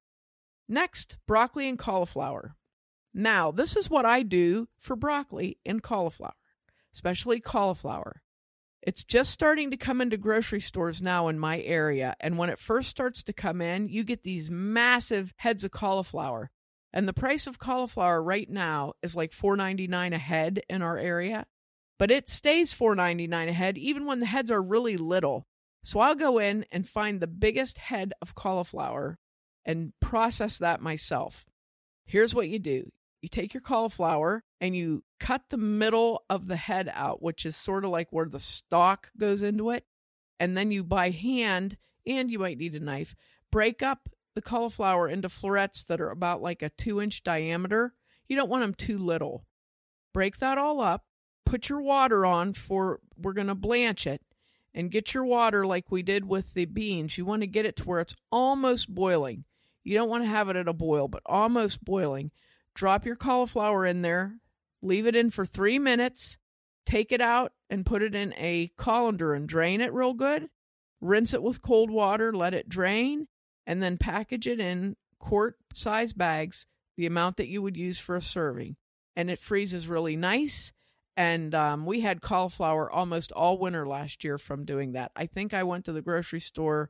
Next, 0.68 1.18
broccoli 1.28 1.68
and 1.68 1.78
cauliflower. 1.78 2.56
Now, 3.14 3.52
this 3.52 3.76
is 3.76 3.90
what 3.90 4.06
I 4.06 4.24
do 4.24 4.70
for 4.80 4.96
broccoli 4.96 5.58
and 5.66 5.84
cauliflower, 5.84 6.34
especially 6.94 7.42
cauliflower. 7.42 8.22
It's 8.82 9.04
just 9.04 9.32
starting 9.32 9.72
to 9.72 9.78
come 9.78 10.02
into 10.02 10.18
grocery 10.18 10.62
stores 10.62 11.02
now 11.02 11.28
in 11.28 11.38
my 11.38 11.62
area. 11.62 12.16
And 12.20 12.38
when 12.38 12.50
it 12.50 12.60
first 12.60 12.90
starts 12.90 13.24
to 13.24 13.34
come 13.34 13.62
in, 13.62 13.90
you 13.90 14.04
get 14.04 14.24
these 14.24 14.50
massive 14.50 15.34
heads 15.38 15.64
of 15.64 15.72
cauliflower. 15.72 16.50
And 16.94 17.08
the 17.08 17.14
price 17.14 17.48
of 17.48 17.60
cauliflower 17.60 18.22
right 18.22 18.50
now 18.50 18.94
is 19.04 19.16
like 19.16 19.32
$4.99 19.32 20.14
a 20.14 20.18
head 20.18 20.62
in 20.70 20.82
our 20.82 20.98
area 20.98 21.46
but 22.02 22.10
it 22.10 22.28
stays 22.28 22.74
$4.99 22.74 23.48
a 23.48 23.54
head 23.54 23.78
even 23.78 24.08
when 24.08 24.20
the 24.22 24.26
heads 24.26 24.50
are 24.50 24.60
really 24.60 24.98
little. 24.98 25.46
So 25.84 26.00
I'll 26.00 26.16
go 26.16 26.40
in 26.40 26.66
and 26.72 26.90
find 26.90 27.20
the 27.20 27.28
biggest 27.28 27.78
head 27.78 28.12
of 28.24 28.34
cauliflower 28.34 29.20
and 29.66 29.94
process 30.00 30.58
that 30.58 30.82
myself. 30.82 31.46
Here's 32.08 32.34
what 32.34 32.50
you 32.50 32.58
do. 32.58 32.90
You 33.22 33.30
take 33.30 33.54
your 33.54 33.62
cauliflower 33.62 34.44
and 34.60 34.76
you 34.76 35.04
cut 35.22 35.44
the 35.50 35.58
middle 35.58 36.24
of 36.32 36.48
the 36.48 36.56
head 36.56 36.92
out, 36.92 37.22
which 37.22 37.46
is 37.46 37.56
sort 37.56 37.86
of 37.86 37.92
like 37.92 38.08
where 38.10 38.28
the 38.28 38.40
stalk 38.40 39.12
goes 39.18 39.44
into 39.44 39.70
it. 39.70 39.86
And 40.40 40.58
then 40.58 40.72
you, 40.72 40.84
by 40.84 41.12
hand, 41.12 41.78
and 42.08 42.32
you 42.32 42.40
might 42.40 42.58
need 42.58 42.74
a 42.74 42.80
knife, 42.80 43.16
break 43.52 43.84
up 43.84 44.10
the 44.34 44.42
cauliflower 44.42 45.08
into 45.08 45.30
florets 45.30 45.84
that 45.84 46.02
are 46.02 46.10
about 46.10 46.42
like 46.42 46.64
a 46.64 46.70
two 46.70 47.00
inch 47.00 47.22
diameter. 47.22 47.94
You 48.28 48.36
don't 48.36 48.50
want 48.50 48.64
them 48.64 48.74
too 48.74 48.98
little. 48.98 49.46
Break 50.12 50.40
that 50.40 50.58
all 50.58 50.82
up, 50.82 51.06
put 51.46 51.70
your 51.70 51.82
water 51.82 52.26
on 52.26 52.54
for 52.54 53.00
we're 53.16 53.34
going 53.34 53.48
to 53.48 53.56
blanch 53.56 54.08
it, 54.08 54.22
and 54.74 54.90
get 54.90 55.14
your 55.14 55.26
water 55.26 55.68
like 55.68 55.92
we 55.92 56.02
did 56.02 56.26
with 56.26 56.56
the 56.56 56.66
beans. 56.66 57.16
You 57.16 57.26
want 57.26 57.44
to 57.44 57.48
get 57.48 57.68
it 57.68 57.76
to 57.78 57.84
where 57.84 58.00
it's 58.00 58.16
almost 58.32 58.94
boiling. 58.94 59.44
You 59.84 59.96
don't 59.96 60.10
want 60.10 60.24
to 60.24 60.30
have 60.30 60.50
it 60.50 60.56
at 60.56 60.68
a 60.68 60.74
boil, 60.74 61.08
but 61.08 61.22
almost 61.28 61.86
boiling. 61.86 62.32
Drop 62.74 63.06
your 63.06 63.16
cauliflower 63.16 63.86
in 63.86 64.02
there, 64.02 64.36
leave 64.82 65.06
it 65.06 65.16
in 65.16 65.30
for 65.30 65.46
three 65.46 65.80
minutes, 65.80 66.38
take 66.86 67.12
it 67.12 67.22
out 67.22 67.54
and 67.70 67.86
put 67.86 68.02
it 68.02 68.16
in 68.16 68.34
a 68.34 68.72
colander 68.78 69.34
and 69.34 69.48
drain 69.48 69.82
it 69.82 69.94
real 69.94 70.14
good. 70.14 70.50
Rinse 71.00 71.34
it 71.34 71.42
with 71.42 71.62
cold 71.62 71.90
water, 71.90 72.32
let 72.32 72.54
it 72.54 72.70
drain, 72.70 73.28
and 73.66 73.82
then 73.82 73.98
package 73.98 74.48
it 74.48 74.60
in 74.60 74.96
quart 75.20 75.56
size 75.74 76.14
bags, 76.14 76.66
the 76.96 77.06
amount 77.06 77.38
that 77.38 77.48
you 77.48 77.62
would 77.62 77.78
use 77.78 77.98
for 77.98 78.16
a 78.16 78.22
serving. 78.22 78.76
And 79.16 79.30
it 79.30 79.40
freezes 79.40 79.88
really 79.88 80.16
nice. 80.16 80.72
And 81.18 81.54
um, 81.54 81.86
we 81.86 82.02
had 82.02 82.22
cauliflower 82.22 82.90
almost 82.90 83.32
all 83.32 83.58
winter 83.58 83.88
last 83.88 84.24
year 84.24 84.38
from 84.38 84.66
doing 84.66 84.94
that. 84.94 85.12
I 85.16 85.26
think 85.26 85.54
I 85.54 85.64
went 85.64 85.86
to 85.86 85.92
the 85.92 86.02
grocery 86.02 86.40
store. 86.40 86.90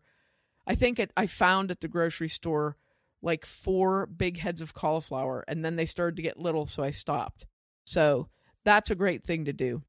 I 0.67 0.75
think 0.75 0.99
it, 0.99 1.11
I 1.17 1.25
found 1.25 1.71
at 1.71 1.81
the 1.81 1.87
grocery 1.87 2.29
store 2.29 2.77
like 3.21 3.45
four 3.45 4.05
big 4.05 4.37
heads 4.37 4.61
of 4.61 4.73
cauliflower, 4.73 5.43
and 5.47 5.63
then 5.63 5.75
they 5.75 5.85
started 5.85 6.15
to 6.15 6.21
get 6.21 6.39
little, 6.39 6.67
so 6.67 6.83
I 6.83 6.89
stopped. 6.89 7.45
So 7.85 8.29
that's 8.63 8.91
a 8.91 8.95
great 8.95 9.23
thing 9.23 9.45
to 9.45 9.53
do. 9.53 9.83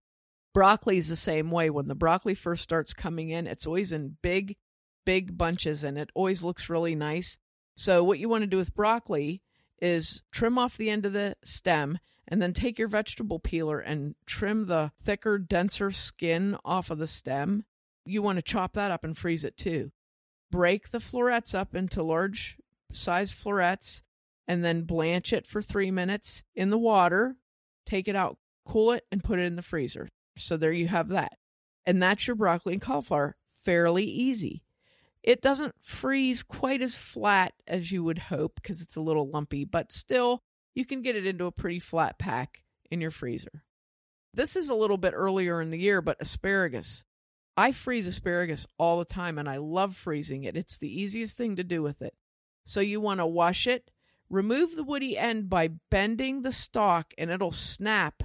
Broccoli 0.54 0.98
is 0.98 1.08
the 1.08 1.16
same 1.16 1.50
way. 1.50 1.70
When 1.70 1.88
the 1.88 1.94
broccoli 1.94 2.34
first 2.34 2.62
starts 2.62 2.92
coming 2.92 3.30
in, 3.30 3.46
it's 3.46 3.66
always 3.66 3.92
in 3.92 4.16
big, 4.22 4.56
big 5.04 5.36
bunches 5.36 5.82
and 5.84 5.96
it 5.96 6.10
always 6.14 6.42
looks 6.42 6.68
really 6.68 6.94
nice. 6.94 7.38
So, 7.74 8.04
what 8.04 8.18
you 8.18 8.28
want 8.28 8.42
to 8.42 8.46
do 8.46 8.58
with 8.58 8.74
broccoli 8.74 9.42
is 9.80 10.22
trim 10.30 10.58
off 10.58 10.76
the 10.76 10.90
end 10.90 11.06
of 11.06 11.12
the 11.12 11.36
stem 11.42 11.98
and 12.28 12.40
then 12.40 12.52
take 12.52 12.78
your 12.78 12.88
vegetable 12.88 13.38
peeler 13.38 13.80
and 13.80 14.14
trim 14.26 14.66
the 14.66 14.92
thicker, 15.02 15.38
denser 15.38 15.90
skin 15.90 16.56
off 16.64 16.90
of 16.90 16.98
the 16.98 17.06
stem. 17.06 17.64
You 18.04 18.22
want 18.22 18.36
to 18.36 18.42
chop 18.42 18.74
that 18.74 18.90
up 18.90 19.04
and 19.04 19.16
freeze 19.16 19.44
it 19.44 19.56
too. 19.56 19.90
Break 20.50 20.90
the 20.90 21.00
florets 21.00 21.54
up 21.54 21.74
into 21.74 22.02
large 22.02 22.58
size 22.92 23.32
florets 23.32 24.02
and 24.46 24.62
then 24.64 24.82
blanch 24.82 25.32
it 25.32 25.46
for 25.46 25.62
three 25.62 25.90
minutes 25.90 26.42
in 26.54 26.70
the 26.70 26.78
water. 26.78 27.36
Take 27.86 28.08
it 28.08 28.16
out, 28.16 28.36
cool 28.66 28.92
it, 28.92 29.04
and 29.10 29.24
put 29.24 29.38
it 29.38 29.44
in 29.44 29.56
the 29.56 29.62
freezer. 29.62 30.08
So 30.36 30.56
there 30.56 30.72
you 30.72 30.88
have 30.88 31.08
that. 31.08 31.32
And 31.84 32.02
that's 32.02 32.26
your 32.26 32.36
broccoli 32.36 32.74
and 32.74 32.82
cauliflower. 32.82 33.36
Fairly 33.64 34.04
easy. 34.04 34.62
It 35.22 35.40
doesn't 35.40 35.74
freeze 35.80 36.42
quite 36.42 36.82
as 36.82 36.96
flat 36.96 37.52
as 37.66 37.92
you 37.92 38.02
would 38.02 38.18
hope 38.18 38.56
because 38.56 38.80
it's 38.80 38.96
a 38.96 39.00
little 39.00 39.30
lumpy, 39.30 39.64
but 39.64 39.92
still, 39.92 40.40
you 40.74 40.84
can 40.84 41.02
get 41.02 41.16
it 41.16 41.26
into 41.26 41.44
a 41.44 41.52
pretty 41.52 41.78
flat 41.78 42.18
pack 42.18 42.62
in 42.90 43.00
your 43.00 43.10
freezer. 43.10 43.62
This 44.34 44.56
is 44.56 44.68
a 44.68 44.74
little 44.74 44.96
bit 44.96 45.12
earlier 45.14 45.60
in 45.60 45.70
the 45.70 45.78
year, 45.78 46.00
but 46.00 46.16
asparagus. 46.20 47.04
I 47.56 47.72
freeze 47.72 48.06
asparagus 48.06 48.66
all 48.78 48.98
the 48.98 49.04
time 49.04 49.38
and 49.38 49.48
I 49.48 49.58
love 49.58 49.94
freezing 49.94 50.44
it. 50.44 50.56
It's 50.56 50.78
the 50.78 50.88
easiest 50.88 51.36
thing 51.36 51.56
to 51.56 51.64
do 51.64 51.82
with 51.82 52.00
it. 52.02 52.14
So 52.64 52.80
you 52.80 53.00
want 53.00 53.20
to 53.20 53.26
wash 53.26 53.66
it, 53.66 53.90
remove 54.32 54.74
the 54.74 54.82
woody 54.82 55.16
end 55.16 55.48
by 55.48 55.68
bending 55.90 56.42
the 56.42 56.50
stalk, 56.50 57.12
and 57.18 57.30
it'll 57.30 57.52
snap 57.52 58.22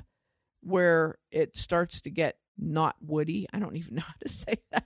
where 0.62 1.18
it 1.32 1.56
starts 1.56 2.02
to 2.02 2.10
get 2.10 2.38
not 2.58 2.96
woody. 3.02 3.46
I 3.54 3.60
don't 3.60 3.76
even 3.76 3.96
know 3.98 4.02
how 4.02 4.14
to 4.24 4.30
say 4.30 4.56
that. 4.72 4.86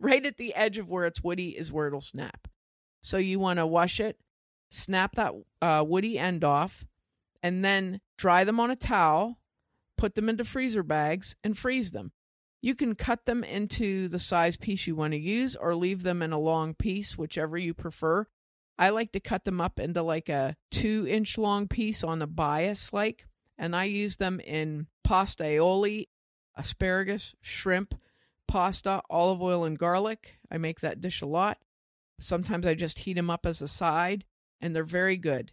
right 0.00 0.24
at 0.24 0.38
the 0.38 0.54
edge 0.54 0.78
of 0.78 0.90
where 0.90 1.04
it's 1.04 1.22
woody 1.22 1.50
is 1.50 1.70
where 1.70 1.86
it'll 1.86 2.00
snap. 2.00 2.48
So 3.02 3.18
you 3.18 3.38
want 3.38 3.58
to 3.58 3.66
wash 3.66 4.00
it, 4.00 4.18
snap 4.70 5.14
that 5.16 5.34
uh, 5.62 5.84
woody 5.86 6.18
end 6.18 6.42
off, 6.42 6.84
and 7.42 7.64
then 7.64 8.00
dry 8.16 8.42
them 8.42 8.58
on 8.58 8.70
a 8.70 8.76
towel, 8.76 9.38
put 9.96 10.14
them 10.14 10.28
into 10.28 10.44
freezer 10.44 10.82
bags, 10.82 11.36
and 11.44 11.56
freeze 11.56 11.92
them. 11.92 12.10
You 12.60 12.74
can 12.74 12.96
cut 12.96 13.24
them 13.24 13.44
into 13.44 14.08
the 14.08 14.18
size 14.18 14.56
piece 14.56 14.86
you 14.86 14.96
want 14.96 15.12
to 15.12 15.18
use 15.18 15.54
or 15.54 15.76
leave 15.76 16.02
them 16.02 16.22
in 16.22 16.32
a 16.32 16.40
long 16.40 16.74
piece, 16.74 17.16
whichever 17.16 17.56
you 17.56 17.72
prefer. 17.72 18.26
I 18.78 18.90
like 18.90 19.12
to 19.12 19.20
cut 19.20 19.44
them 19.44 19.60
up 19.60 19.80
into 19.80 20.02
like 20.02 20.28
a 20.28 20.56
two 20.70 21.06
inch 21.08 21.36
long 21.36 21.66
piece 21.66 22.04
on 22.04 22.22
a 22.22 22.26
bias, 22.26 22.92
like, 22.92 23.26
and 23.58 23.74
I 23.74 23.84
use 23.84 24.16
them 24.16 24.38
in 24.40 24.86
pasta 25.02 25.42
aioli, 25.44 26.06
asparagus, 26.54 27.34
shrimp, 27.40 27.94
pasta, 28.46 29.02
olive 29.10 29.42
oil, 29.42 29.64
and 29.64 29.78
garlic. 29.78 30.38
I 30.50 30.58
make 30.58 30.80
that 30.80 31.00
dish 31.00 31.22
a 31.22 31.26
lot. 31.26 31.58
Sometimes 32.20 32.66
I 32.66 32.74
just 32.74 32.98
heat 32.98 33.14
them 33.14 33.30
up 33.30 33.46
as 33.46 33.62
a 33.62 33.68
side, 33.68 34.24
and 34.60 34.74
they're 34.74 34.84
very 34.84 35.16
good. 35.16 35.52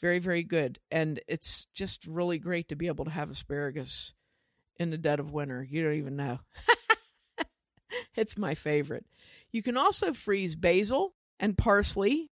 Very, 0.00 0.18
very 0.18 0.42
good. 0.42 0.78
And 0.90 1.20
it's 1.26 1.66
just 1.72 2.06
really 2.06 2.38
great 2.38 2.68
to 2.68 2.76
be 2.76 2.88
able 2.88 3.06
to 3.06 3.10
have 3.10 3.30
asparagus 3.30 4.12
in 4.78 4.90
the 4.90 4.98
dead 4.98 5.20
of 5.20 5.32
winter. 5.32 5.66
You 5.68 5.82
don't 5.82 5.94
even 5.94 6.16
know. 6.16 6.40
it's 8.14 8.36
my 8.36 8.54
favorite. 8.54 9.06
You 9.50 9.62
can 9.62 9.78
also 9.78 10.12
freeze 10.12 10.54
basil 10.54 11.14
and 11.40 11.56
parsley 11.56 12.30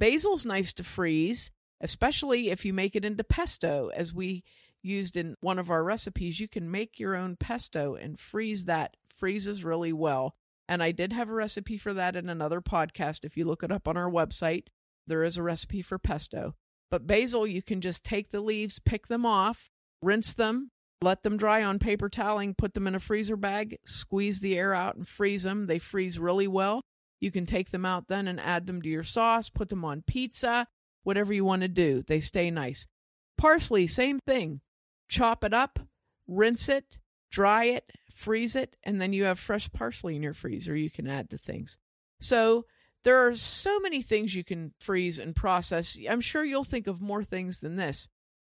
Basil's 0.00 0.46
nice 0.46 0.72
to 0.72 0.82
freeze, 0.82 1.50
especially 1.82 2.48
if 2.50 2.64
you 2.64 2.72
make 2.72 2.96
it 2.96 3.04
into 3.04 3.22
pesto, 3.22 3.90
as 3.94 4.14
we 4.14 4.42
used 4.82 5.16
in 5.16 5.36
one 5.40 5.58
of 5.58 5.70
our 5.70 5.84
recipes. 5.84 6.40
You 6.40 6.48
can 6.48 6.70
make 6.70 6.98
your 6.98 7.14
own 7.14 7.36
pesto 7.36 7.94
and 7.94 8.18
freeze 8.18 8.64
that. 8.64 8.96
Freezes 9.18 9.62
really 9.62 9.92
well. 9.92 10.34
And 10.66 10.82
I 10.82 10.92
did 10.92 11.12
have 11.12 11.28
a 11.28 11.34
recipe 11.34 11.76
for 11.76 11.92
that 11.92 12.16
in 12.16 12.30
another 12.30 12.62
podcast. 12.62 13.24
If 13.24 13.36
you 13.36 13.44
look 13.44 13.62
it 13.62 13.70
up 13.70 13.86
on 13.86 13.98
our 13.98 14.10
website, 14.10 14.68
there 15.06 15.22
is 15.22 15.36
a 15.36 15.42
recipe 15.42 15.82
for 15.82 15.98
pesto. 15.98 16.54
But 16.90 17.06
basil, 17.06 17.46
you 17.46 17.62
can 17.62 17.82
just 17.82 18.02
take 18.02 18.30
the 18.30 18.40
leaves, 18.40 18.78
pick 18.78 19.08
them 19.08 19.26
off, 19.26 19.70
rinse 20.00 20.32
them, 20.32 20.70
let 21.02 21.22
them 21.22 21.36
dry 21.36 21.62
on 21.62 21.78
paper 21.78 22.08
toweling, 22.08 22.54
put 22.54 22.72
them 22.72 22.86
in 22.86 22.94
a 22.94 23.00
freezer 23.00 23.36
bag, 23.36 23.78
squeeze 23.84 24.40
the 24.40 24.56
air 24.56 24.72
out, 24.72 24.96
and 24.96 25.06
freeze 25.06 25.42
them. 25.42 25.66
They 25.66 25.78
freeze 25.78 26.18
really 26.18 26.48
well. 26.48 26.82
You 27.20 27.30
can 27.30 27.46
take 27.46 27.70
them 27.70 27.84
out 27.84 28.08
then 28.08 28.26
and 28.26 28.40
add 28.40 28.66
them 28.66 28.82
to 28.82 28.88
your 28.88 29.04
sauce, 29.04 29.48
put 29.48 29.68
them 29.68 29.84
on 29.84 30.02
pizza, 30.06 30.66
whatever 31.02 31.32
you 31.32 31.44
want 31.44 31.62
to 31.62 31.68
do. 31.68 32.02
They 32.06 32.20
stay 32.20 32.50
nice. 32.50 32.86
Parsley, 33.36 33.86
same 33.86 34.18
thing. 34.26 34.60
Chop 35.08 35.44
it 35.44 35.52
up, 35.52 35.78
rinse 36.26 36.68
it, 36.68 36.98
dry 37.30 37.64
it, 37.64 37.90
freeze 38.14 38.54
it, 38.54 38.76
and 38.82 39.00
then 39.00 39.12
you 39.12 39.24
have 39.24 39.38
fresh 39.38 39.70
parsley 39.72 40.16
in 40.16 40.22
your 40.22 40.34
freezer 40.34 40.76
you 40.76 40.90
can 40.90 41.06
add 41.06 41.30
to 41.30 41.38
things. 41.38 41.78
So 42.20 42.66
there 43.02 43.26
are 43.26 43.34
so 43.34 43.80
many 43.80 44.02
things 44.02 44.34
you 44.34 44.44
can 44.44 44.72
freeze 44.78 45.18
and 45.18 45.34
process. 45.34 45.96
I'm 46.08 46.20
sure 46.20 46.44
you'll 46.44 46.64
think 46.64 46.86
of 46.86 47.00
more 47.00 47.24
things 47.24 47.60
than 47.60 47.76
this. 47.76 48.08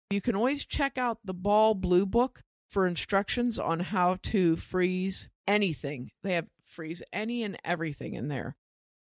You 0.09 0.21
can 0.21 0.35
always 0.35 0.65
check 0.65 0.97
out 0.97 1.19
the 1.23 1.33
Ball 1.33 1.73
Blue 1.73 2.05
Book 2.05 2.43
for 2.69 2.85
instructions 2.85 3.57
on 3.57 3.79
how 3.79 4.17
to 4.23 4.55
freeze 4.55 5.29
anything. 5.47 6.11
They 6.23 6.33
have 6.33 6.47
freeze 6.73 7.03
any 7.13 7.43
and 7.43 7.57
everything 7.63 8.15
in 8.15 8.27
there. 8.27 8.55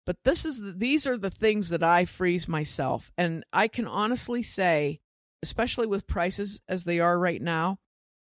But 0.06 0.16
this 0.24 0.44
is 0.46 0.60
these 0.76 1.06
are 1.06 1.18
the 1.18 1.30
things 1.30 1.68
that 1.68 1.82
I 1.82 2.06
freeze 2.06 2.48
myself 2.48 3.12
and 3.18 3.44
I 3.52 3.68
can 3.68 3.86
honestly 3.86 4.42
say 4.42 5.00
especially 5.42 5.86
with 5.86 6.06
prices 6.06 6.60
as 6.68 6.84
they 6.84 6.98
are 6.98 7.18
right 7.18 7.40
now, 7.40 7.78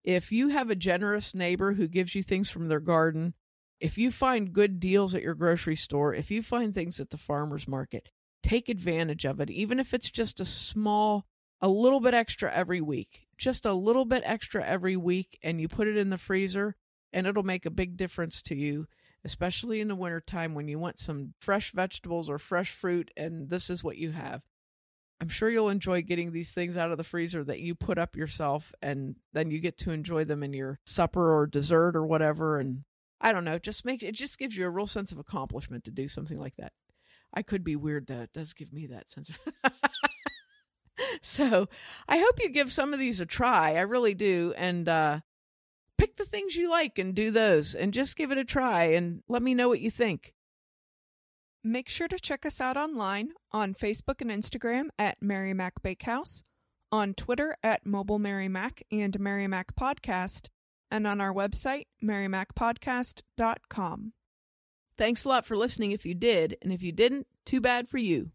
if 0.03 0.33
you 0.33 0.49
have 0.49 0.71
a 0.71 0.77
generous 0.77 1.35
neighbor 1.35 1.75
who 1.75 1.87
gives 1.87 2.15
you 2.15 2.23
things 2.23 2.51
from 2.51 2.69
their 2.69 2.81
garden, 2.81 3.35
if 3.81 3.99
you 3.99 4.11
find 4.11 4.53
good 4.53 4.81
deals 4.81 5.15
at 5.15 5.23
your 5.23 5.35
grocery 5.35 5.77
store, 5.77 6.15
if 6.15 6.31
you 6.31 6.43
find 6.43 6.75
things 6.75 6.99
at 6.99 7.11
the 7.11 7.17
farmers 7.17 7.69
market, 7.69 8.11
take 8.43 8.69
advantage 8.69 9.25
of 9.25 9.41
it 9.41 9.51
even 9.51 9.79
if 9.79 9.93
it's 9.93 10.11
just 10.11 10.41
a 10.41 10.45
small 10.45 11.27
a 11.61 11.69
little 11.69 12.01
bit 12.01 12.15
extra 12.15 12.53
every 12.53 12.81
week. 12.81 13.27
Just 13.39 13.67
a 13.67 13.73
little 13.73 14.05
bit 14.05 14.23
extra 14.25 14.65
every 14.65 14.97
week 14.97 15.39
and 15.43 15.61
you 15.61 15.69
put 15.69 15.89
it 15.89 15.97
in 15.97 16.11
the 16.11 16.19
freezer 16.19 16.77
and 17.13 17.27
it'll 17.27 17.43
make 17.43 17.67
a 17.67 17.71
big 17.71 17.97
difference 17.97 18.43
to 18.43 18.55
you 18.55 18.87
especially 19.27 19.81
in 19.81 19.89
the 19.89 19.97
wintertime 19.97 20.55
when 20.55 20.69
you 20.69 20.79
want 20.79 21.01
some 21.01 21.35
fresh 21.41 21.73
vegetables 21.73 22.31
or 22.31 22.39
fresh 22.39 22.71
fruit, 22.71 23.11
and 23.17 23.51
this 23.51 23.69
is 23.69 23.83
what 23.83 23.97
you 23.97 24.13
have. 24.13 24.41
I'm 25.21 25.29
sure 25.29 25.51
you'll 25.51 25.69
enjoy 25.69 26.03
getting 26.03 26.31
these 26.31 26.53
things 26.53 26.77
out 26.77 26.93
of 26.93 26.97
the 26.97 27.05
freezer 27.05 27.43
that 27.43 27.59
you 27.59 27.75
put 27.75 27.99
up 27.99 28.15
yourself, 28.15 28.73
and 28.81 29.17
then 29.33 29.51
you 29.51 29.59
get 29.59 29.79
to 29.79 29.91
enjoy 29.91 30.25
them 30.25 30.45
in 30.45 30.53
your 30.53 30.79
supper 30.85 31.35
or 31.37 31.47
dessert 31.47 31.97
or 31.97 32.07
whatever. 32.07 32.61
And 32.61 32.85
I 33.21 33.33
don't 33.33 33.45
know, 33.45 33.59
just 33.59 33.85
make 33.85 34.05
it 34.05 34.13
just 34.13 34.39
gives 34.39 34.57
you 34.57 34.65
a 34.65 34.71
real 34.71 34.87
sense 34.87 35.11
of 35.11 35.19
accomplishment 35.19 35.83
to 35.85 35.91
do 35.91 36.07
something 36.07 36.39
like 36.39 36.55
that. 36.57 36.73
I 37.35 37.43
could 37.43 37.65
be 37.65 37.75
weird, 37.75 38.07
though; 38.07 38.23
it 38.23 38.33
does 38.33 38.53
give 38.53 38.73
me 38.73 38.87
that 38.87 39.11
sense 39.11 39.29
of. 39.29 39.73
so 41.21 41.69
I 42.09 42.19
hope 42.19 42.41
you 42.41 42.49
give 42.51 42.71
some 42.71 42.95
of 42.95 43.01
these 43.01 43.21
a 43.21 43.27
try. 43.27 43.75
I 43.75 43.81
really 43.81 44.15
do. 44.15 44.55
And 44.57 44.89
uh, 44.89 45.21
pick 45.99 46.17
the 46.17 46.25
things 46.25 46.57
you 46.57 46.71
like 46.71 46.99
and 46.99 47.15
do 47.15 47.31
those 47.31 47.75
and 47.75 47.93
just 47.93 48.17
give 48.17 48.31
it 48.31 48.39
a 48.39 48.45
try 48.45 48.85
and 48.85 49.23
let 49.29 49.43
me 49.43 49.55
know 49.55 49.69
what 49.69 49.81
you 49.81 49.91
think. 49.91 50.33
Make 51.65 51.89
sure 51.89 52.09
to 52.09 52.19
check 52.19 52.47
us 52.47 52.61
out 52.61 52.77
online 52.77 53.31
on 53.51 53.75
Facebook 53.75 54.21
and 54.21 54.31
Instagram 54.31 54.89
at 54.99 55.17
Mary 55.21 55.53
Mac 55.53 55.83
Bakehouse, 55.83 56.45
on 56.93 57.15
Twitter 57.15 57.57
at 57.63 57.85
Mobile 57.85 58.21
Mary 58.21 58.49
Mac 58.49 58.85
and 58.93 59.19
Mary 59.19 59.49
Mac 59.49 59.75
Podcast, 59.75 60.47
and 60.91 61.07
on 61.09 61.21
our 61.21 61.35
website, 61.35 61.87
marymacpodcast.com. 62.03 64.13
Thanks 64.97 65.25
a 65.25 65.29
lot 65.29 65.45
for 65.45 65.57
listening 65.57 65.91
if 65.91 66.07
you 66.07 66.15
did, 66.15 66.57
and 66.63 66.73
if 66.73 66.83
you 66.83 66.93
didn't, 66.93 67.27
too 67.45 67.61
bad 67.61 67.89
for 67.89 67.99
you. 67.99 68.31